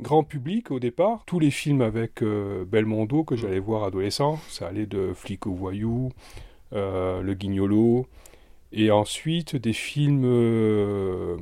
[0.00, 1.24] grand public au départ.
[1.26, 5.52] Tous les films avec euh, Belmondo que j'allais voir adolescent, ça allait de Flic au
[5.54, 6.10] voyou,
[6.72, 8.06] euh, Le Guignolo,
[8.72, 11.36] et ensuite des films euh,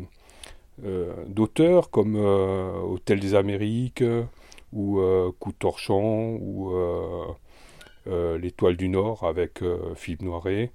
[1.26, 4.04] d'auteurs comme Hôtel des Amériques
[4.72, 5.00] ou
[5.38, 6.72] Coup de torchon ou
[8.06, 9.60] L'Étoile du Nord avec
[9.94, 10.72] Philippe Noiret.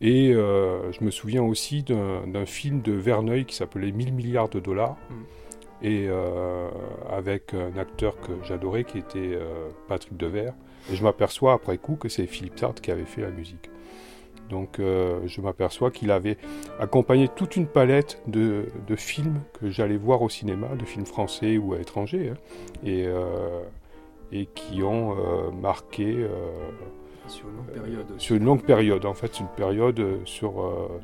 [0.00, 4.96] Et je me souviens aussi d'un film de Verneuil qui s'appelait 1000 milliards de dollars.
[5.10, 5.14] Mm
[5.82, 6.68] et euh,
[7.10, 10.54] avec un acteur que j'adorais qui était euh, Patrick Devers.
[10.90, 13.70] Et je m'aperçois après coup que c'est Philippe Sartre qui avait fait la musique.
[14.48, 16.38] Donc euh, je m'aperçois qu'il avait
[16.78, 21.58] accompagné toute une palette de, de films que j'allais voir au cinéma, de films français
[21.58, 22.36] ou étrangers, hein,
[22.84, 23.06] et,
[24.32, 25.16] et qui ont
[25.52, 26.26] marqué...
[27.28, 28.06] sur une longue période.
[28.18, 30.52] sur une longue période, en fait, une période sur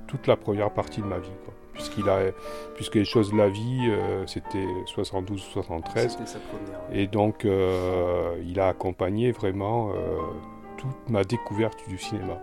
[0.06, 1.30] toute la première partie de ma vie.
[1.44, 2.30] Quoi puisqu'il a,
[2.74, 6.18] puisque les choses de la vie, euh, c'était 72 ou 73.
[6.24, 10.18] Sa première, Et donc, euh, il a accompagné vraiment euh,
[10.76, 12.40] toute ma découverte du cinéma.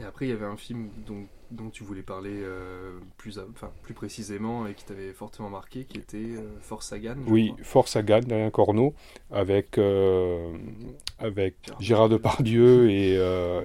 [0.00, 0.90] Et après, il y avait un film
[1.54, 2.42] dont tu voulais parler
[3.16, 7.16] plus, enfin, plus précisément et qui t'avait fortement marqué, qui était Force Sagan.
[7.26, 8.94] Oui, Force Sagan d'Alain Corneau,
[9.30, 9.78] avec,
[11.18, 13.14] avec Gérard Depardieu et,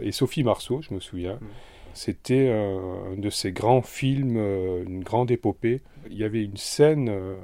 [0.02, 1.36] et Sophie Marceau, je me souviens.
[1.36, 1.48] Mm.
[1.94, 5.82] C'était un, de ces grands films, euh, une grande épopée.
[6.10, 7.36] Il y avait une scène euh,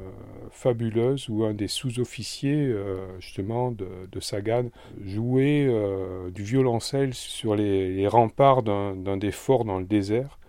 [0.51, 4.65] fabuleuse où un des sous-officiers, euh, justement, de, Sagan,
[5.03, 5.69] jouait
[6.33, 10.39] du violoncelle sur les, remparts d'un des forts dans le désert.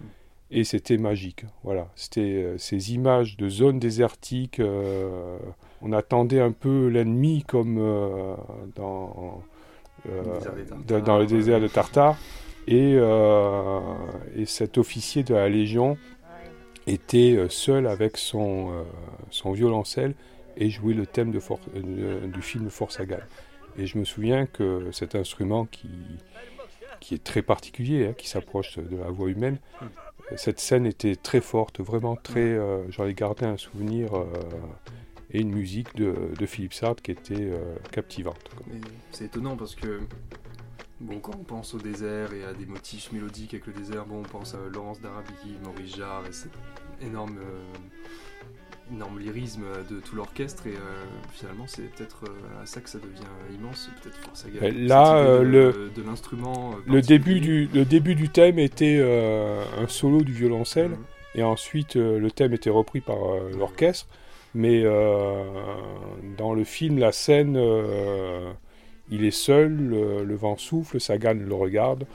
[0.52, 1.44] Et c'était magique.
[1.64, 4.62] Voilà, c'était ces images de zones désertiques.
[5.82, 7.76] on attendait un peu l'ennemi comme
[8.76, 9.42] dans,
[10.06, 12.16] dans le désert de Tartare.
[12.68, 13.80] Euh,
[14.34, 15.96] et, cet officier de la Légion
[16.86, 18.82] était euh, seul avec son, euh,
[19.30, 20.14] son violoncelle
[20.56, 23.26] et jouait le thème du film Force Agal.
[23.78, 25.90] Et je me souviens que cet instrument qui,
[26.98, 29.58] qui est très particulier, hein, qui s'approche de la voix humaine,
[30.36, 32.58] cette scène était très forte, vraiment très.
[32.88, 34.08] J'en ai gardé un souvenir
[35.30, 37.52] et une musique de, de Philippe Sartre qui était
[37.92, 38.48] captivante.
[39.12, 40.00] C'est étonnant parce que
[41.00, 44.20] Bon, quand on pense au désert et à des motifs mélodiques avec le désert, bon,
[44.20, 46.52] on pense à Laurence d'Arabie, Maurice Jarre et cet
[47.02, 50.66] énorme, euh, énorme lyrisme de tout l'orchestre.
[50.66, 55.42] Et euh, finalement, c'est peut-être euh, à ça que ça devient immense, peut-être Force Là,
[55.42, 56.76] le, de l'instrument.
[56.86, 58.98] le début du le début du thème était
[59.78, 61.04] un solo du violoncelle, mhm.
[61.34, 63.18] et ensuite le thème était repris par
[63.58, 64.08] l'orchestre.
[64.54, 64.82] Mais
[66.38, 67.58] dans le film, la scène
[69.10, 72.06] il est seul, le, vent souffle, Sagan le regarde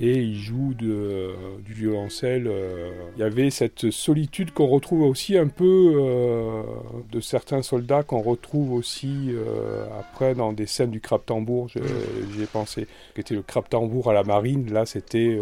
[0.00, 2.46] et il joue du violoncelle.
[2.46, 2.90] Euh.
[3.16, 6.62] Il y avait cette solitude qu'on retrouve aussi un peu euh,
[7.10, 11.68] de certains soldats qu'on retrouve aussi euh, après dans des scènes du crabe tambour.
[11.68, 14.72] J'ai pensé qui était le crabe tambour à la marine.
[14.72, 15.40] Là, c'était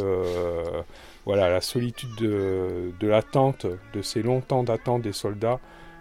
[1.26, 5.60] voilà la solitude de, de l'attente, de ces longs temps d'attente des soldats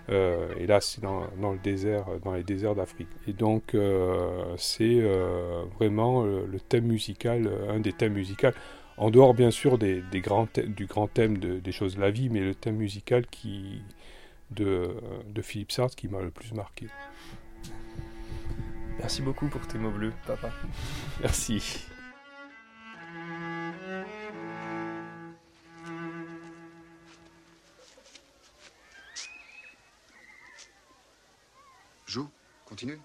[0.09, 3.09] Euh, et là, c'est dans, dans, le désert, dans les déserts d'Afrique.
[3.27, 8.49] Et donc, euh, c'est euh, vraiment le thème musical, un des thèmes musicaux,
[8.97, 12.11] en dehors bien sûr des, des grands du grand thème de, des choses de la
[12.11, 13.81] vie, mais le thème musical qui,
[14.51, 14.95] de,
[15.27, 16.87] de Philippe Sartre qui m'a le plus marqué.
[18.99, 20.51] Merci beaucoup pour tes mots bleus, papa.
[21.21, 21.87] Merci.
[32.65, 32.99] Continue.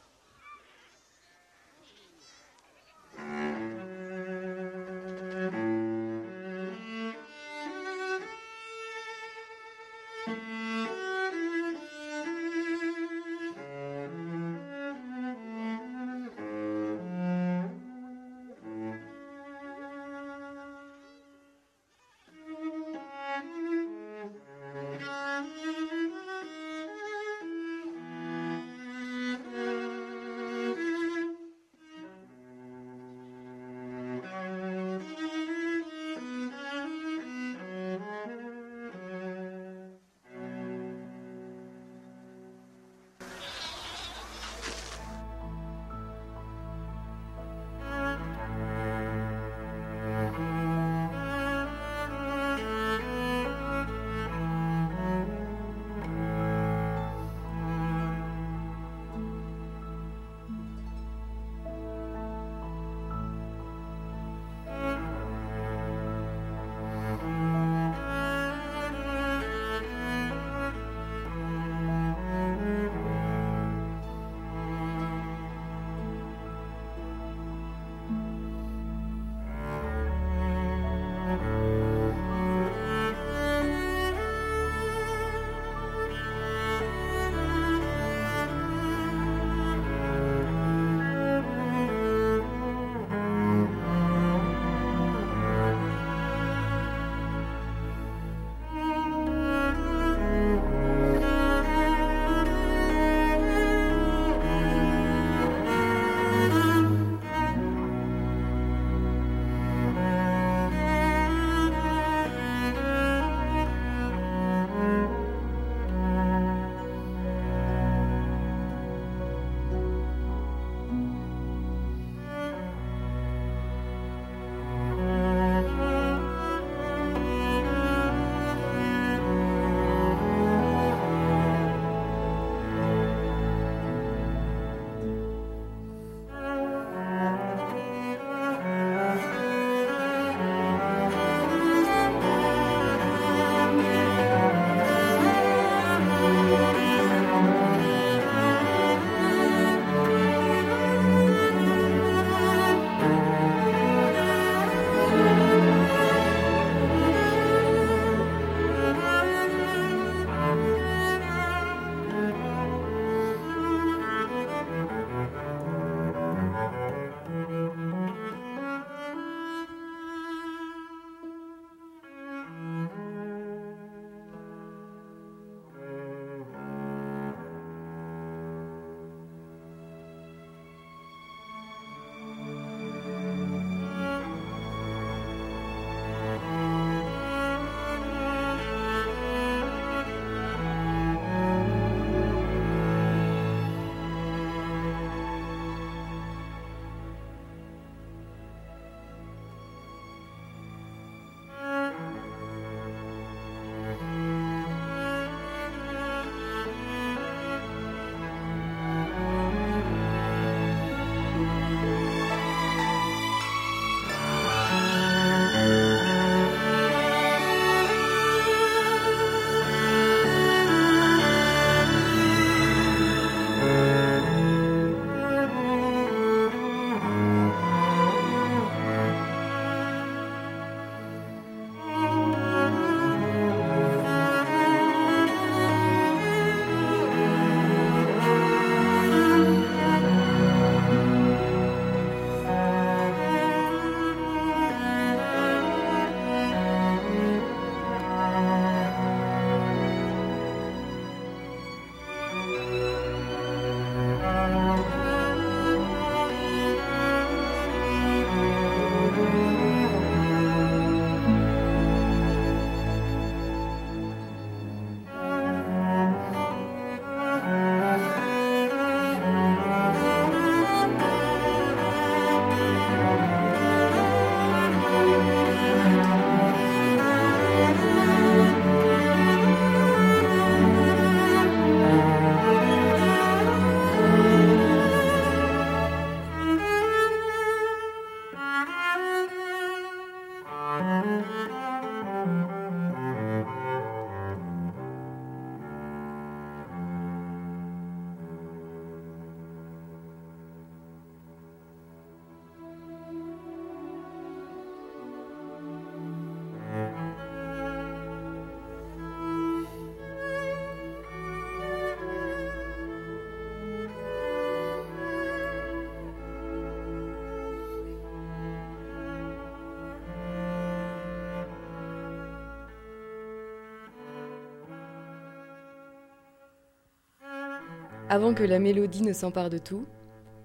[328.13, 329.87] Avant que la mélodie ne s'empare de tout,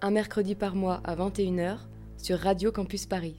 [0.03, 1.79] un mercredi par mois à 21h
[2.15, 3.37] sur Radio Campus Paris.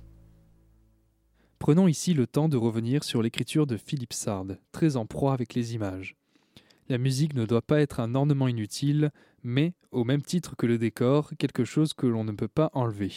[1.60, 5.54] Prenons ici le temps de revenir sur l'écriture de Philippe Sard, très en proie avec
[5.54, 6.16] les images.
[6.88, 9.12] La musique ne doit pas être un ornement inutile,
[9.44, 13.12] mais, au même titre que le décor, quelque chose que l'on ne peut pas enlever.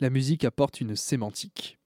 [0.00, 1.79] La musique apporte une sémantique.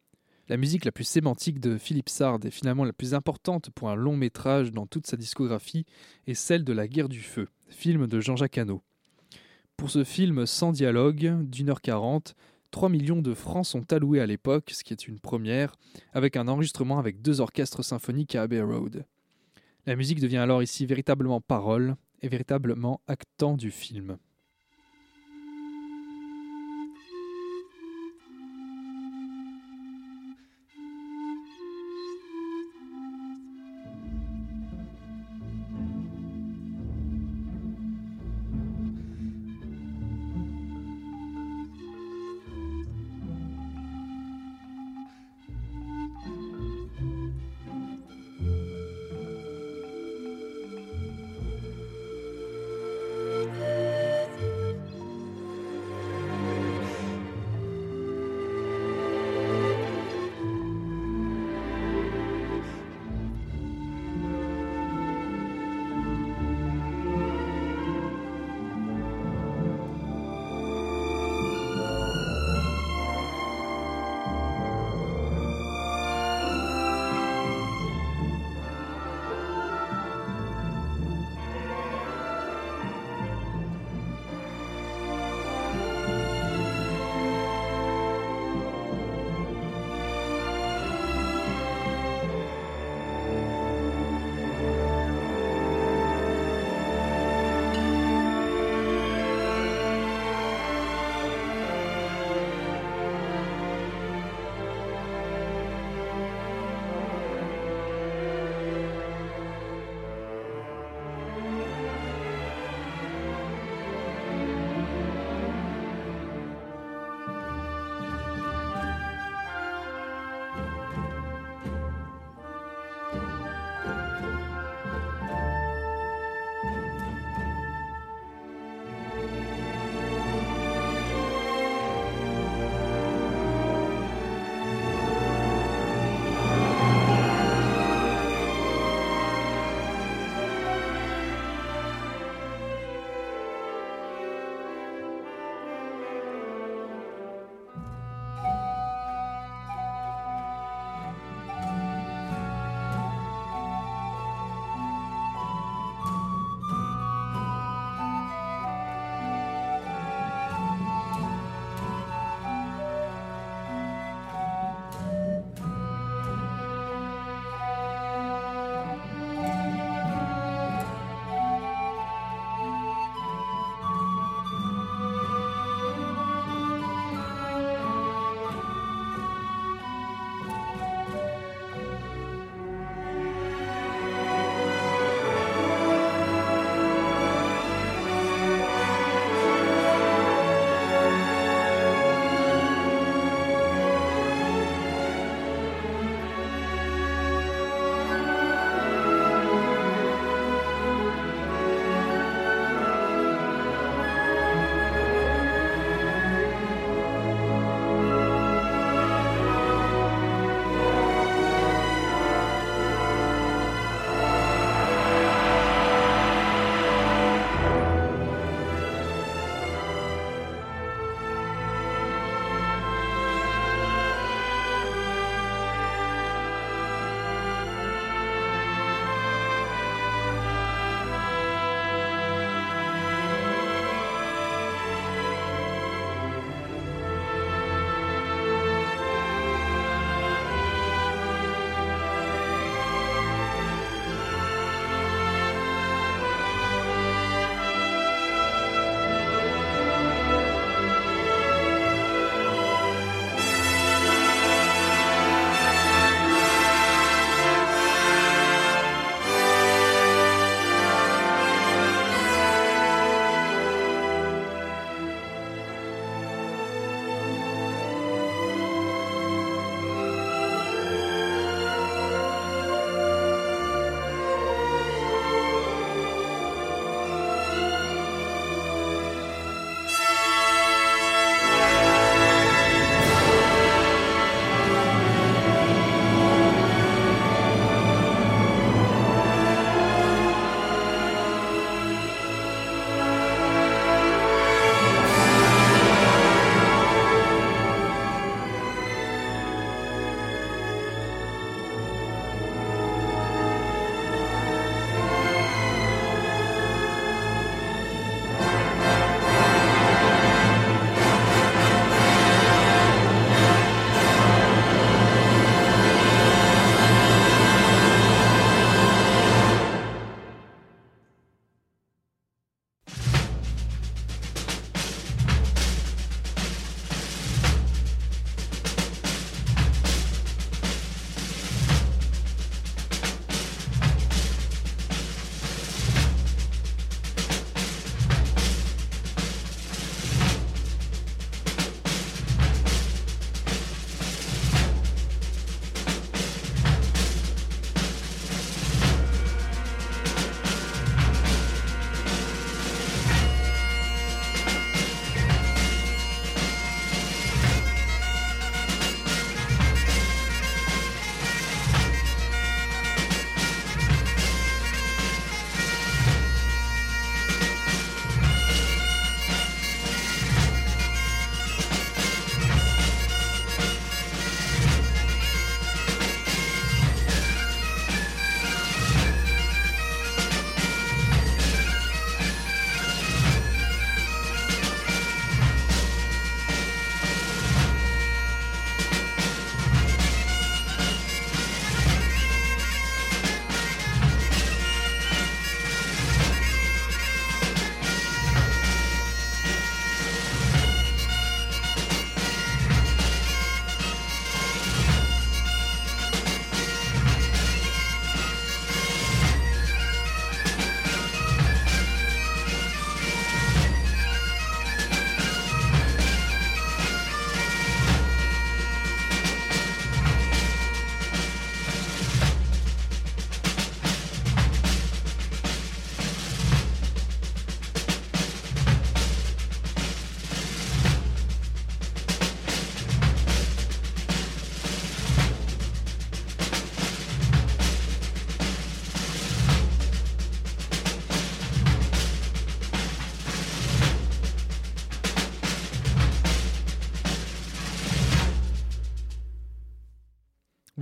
[0.51, 3.95] La musique la plus sémantique de Philippe Sard et finalement la plus importante pour un
[3.95, 5.87] long métrage dans toute sa discographie
[6.27, 8.83] est celle de La guerre du feu, film de Jean-Jacques Hano.
[9.79, 12.35] Pour ce film sans dialogue, d'une heure quarante,
[12.73, 15.77] 3 millions de francs sont alloués à l'époque, ce qui est une première,
[16.13, 19.07] avec un enregistrement avec deux orchestres symphoniques à Abbey Road.
[19.87, 24.19] La musique devient alors ici véritablement parole et véritablement actant du film.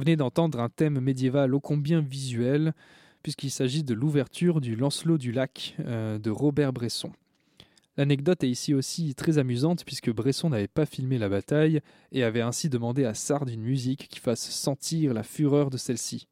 [0.03, 2.73] Venez d'entendre un thème médiéval ô combien visuel,
[3.23, 7.13] puisqu'il s'agit de l'ouverture du Lancelot du Lac euh, de Robert Bresson.
[7.97, 12.41] L'anecdote est ici aussi très amusante puisque Bresson n'avait pas filmé la bataille et avait
[12.41, 16.27] ainsi demandé à Sard une musique qui fasse sentir la fureur de celle-ci,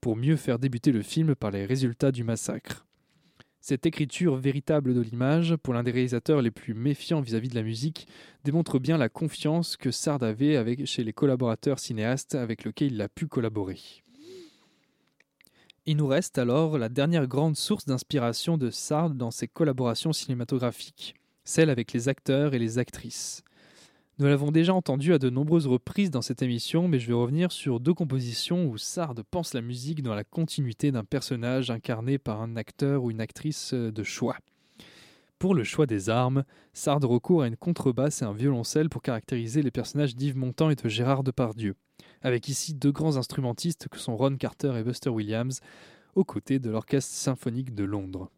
[0.00, 2.84] pour mieux faire débuter le film par les résultats du massacre.
[3.66, 7.62] Cette écriture véritable de l'image, pour l'un des réalisateurs les plus méfiants vis-à-vis de la
[7.62, 8.06] musique,
[8.44, 13.08] démontre bien la confiance que Sard avait chez les collaborateurs cinéastes avec lesquels il a
[13.08, 13.80] pu collaborer.
[15.86, 21.14] Il nous reste alors la dernière grande source d'inspiration de Sard dans ses collaborations cinématographiques,
[21.44, 23.44] celle avec les acteurs et les actrices.
[24.20, 27.50] Nous l'avons déjà entendu à de nombreuses reprises dans cette émission, mais je vais revenir
[27.50, 32.40] sur deux compositions où Sard pense la musique dans la continuité d'un personnage incarné par
[32.40, 34.36] un acteur ou une actrice de choix.
[35.40, 39.62] Pour le choix des armes, Sard recourt à une contrebasse et un violoncelle pour caractériser
[39.62, 41.74] les personnages d'Yves Montand et de Gérard Depardieu,
[42.22, 45.58] avec ici deux grands instrumentistes que sont Ron Carter et Buster Williams,
[46.14, 48.30] aux côtés de l'Orchestre symphonique de Londres.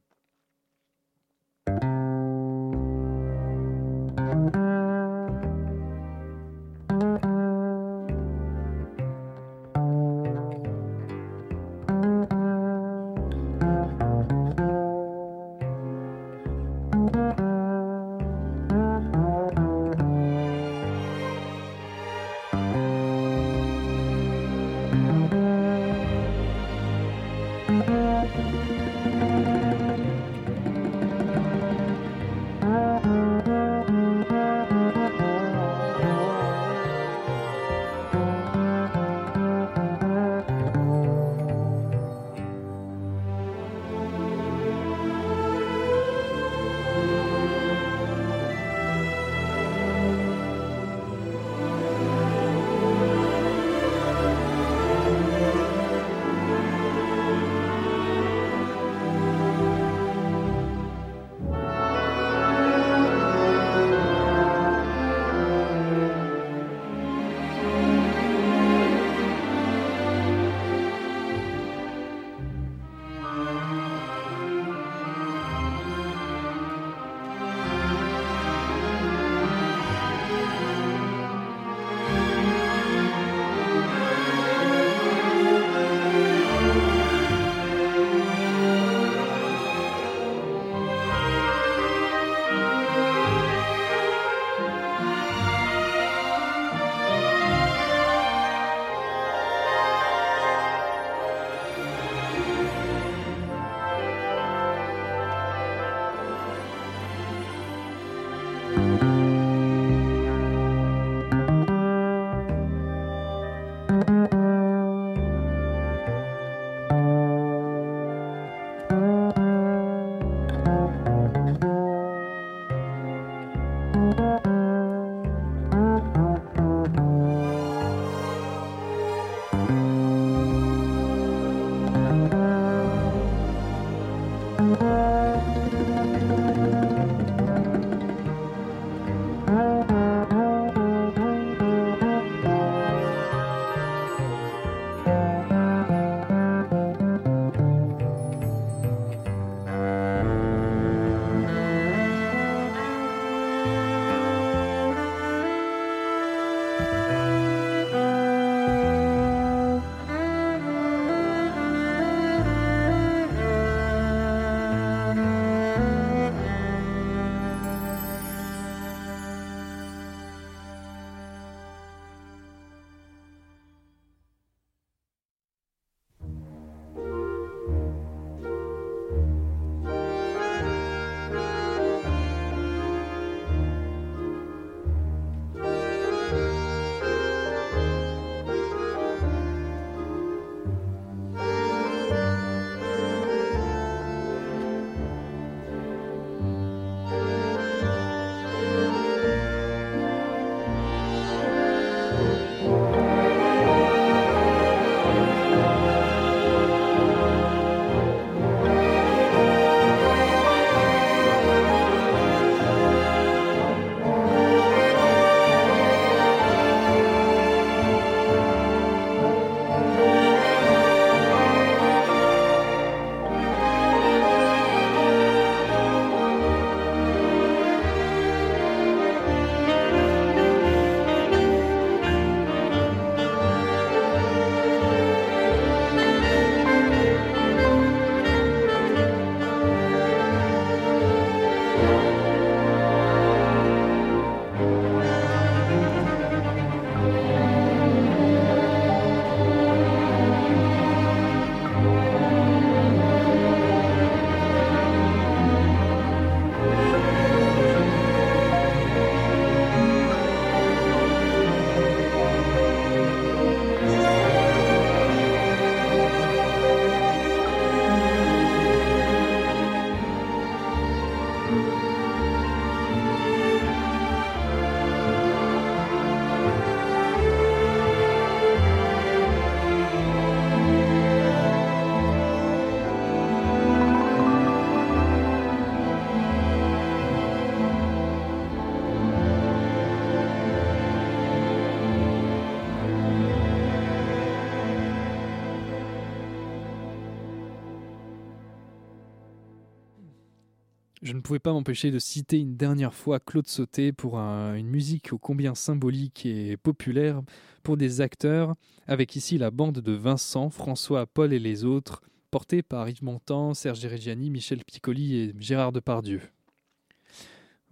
[301.27, 305.57] Pouvais pas m'empêcher de citer une dernière fois Claude Sauté pour une musique ô combien
[305.57, 307.21] symbolique et populaire
[307.65, 308.55] pour des acteurs,
[308.87, 312.01] avec ici la bande de Vincent, François, Paul et les autres,
[312.31, 316.21] portés par Yves Montand, Serge Reggiani, Michel Piccoli et Gérard Depardieu.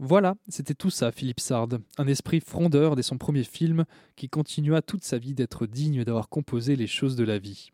[0.01, 3.85] Voilà, c'était tout ça, Philippe Sard, un esprit frondeur dès son premier film
[4.17, 7.71] qui continua toute sa vie d'être digne d'avoir composé les choses de la vie.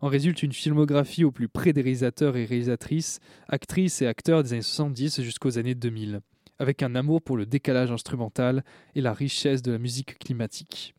[0.00, 3.18] En résulte une filmographie au plus près des réalisateurs et réalisatrices,
[3.48, 6.20] actrices et acteurs des années 70 jusqu'aux années 2000,
[6.58, 8.64] avec un amour pour le décalage instrumental
[8.94, 10.94] et la richesse de la musique climatique.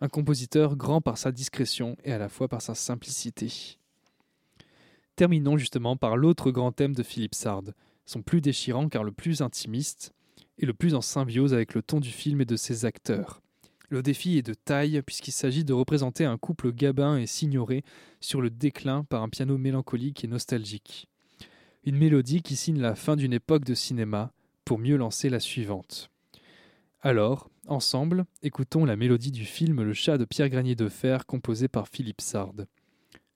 [0.00, 3.78] Un compositeur grand par sa discrétion et à la fois par sa simplicité.
[5.16, 7.64] Terminons justement par l'autre grand thème de Philippe Sard,
[8.06, 10.14] son plus déchirant car le plus intimiste,
[10.56, 13.42] et le plus en symbiose avec le ton du film et de ses acteurs.
[13.90, 17.82] Le défi est de taille puisqu'il s'agit de représenter un couple gabin et signoré
[18.20, 21.08] sur le déclin par un piano mélancolique et nostalgique.
[21.84, 24.32] Une mélodie qui signe la fin d'une époque de cinéma
[24.64, 26.08] pour mieux lancer la suivante.
[27.00, 31.66] Alors, ensemble, écoutons la mélodie du film Le chat de Pierre Granier de Fer composé
[31.66, 32.54] par Philippe Sard.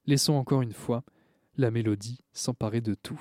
[0.06, 1.02] Laissons encore une fois
[1.56, 3.20] la mélodie s'emparer de tout.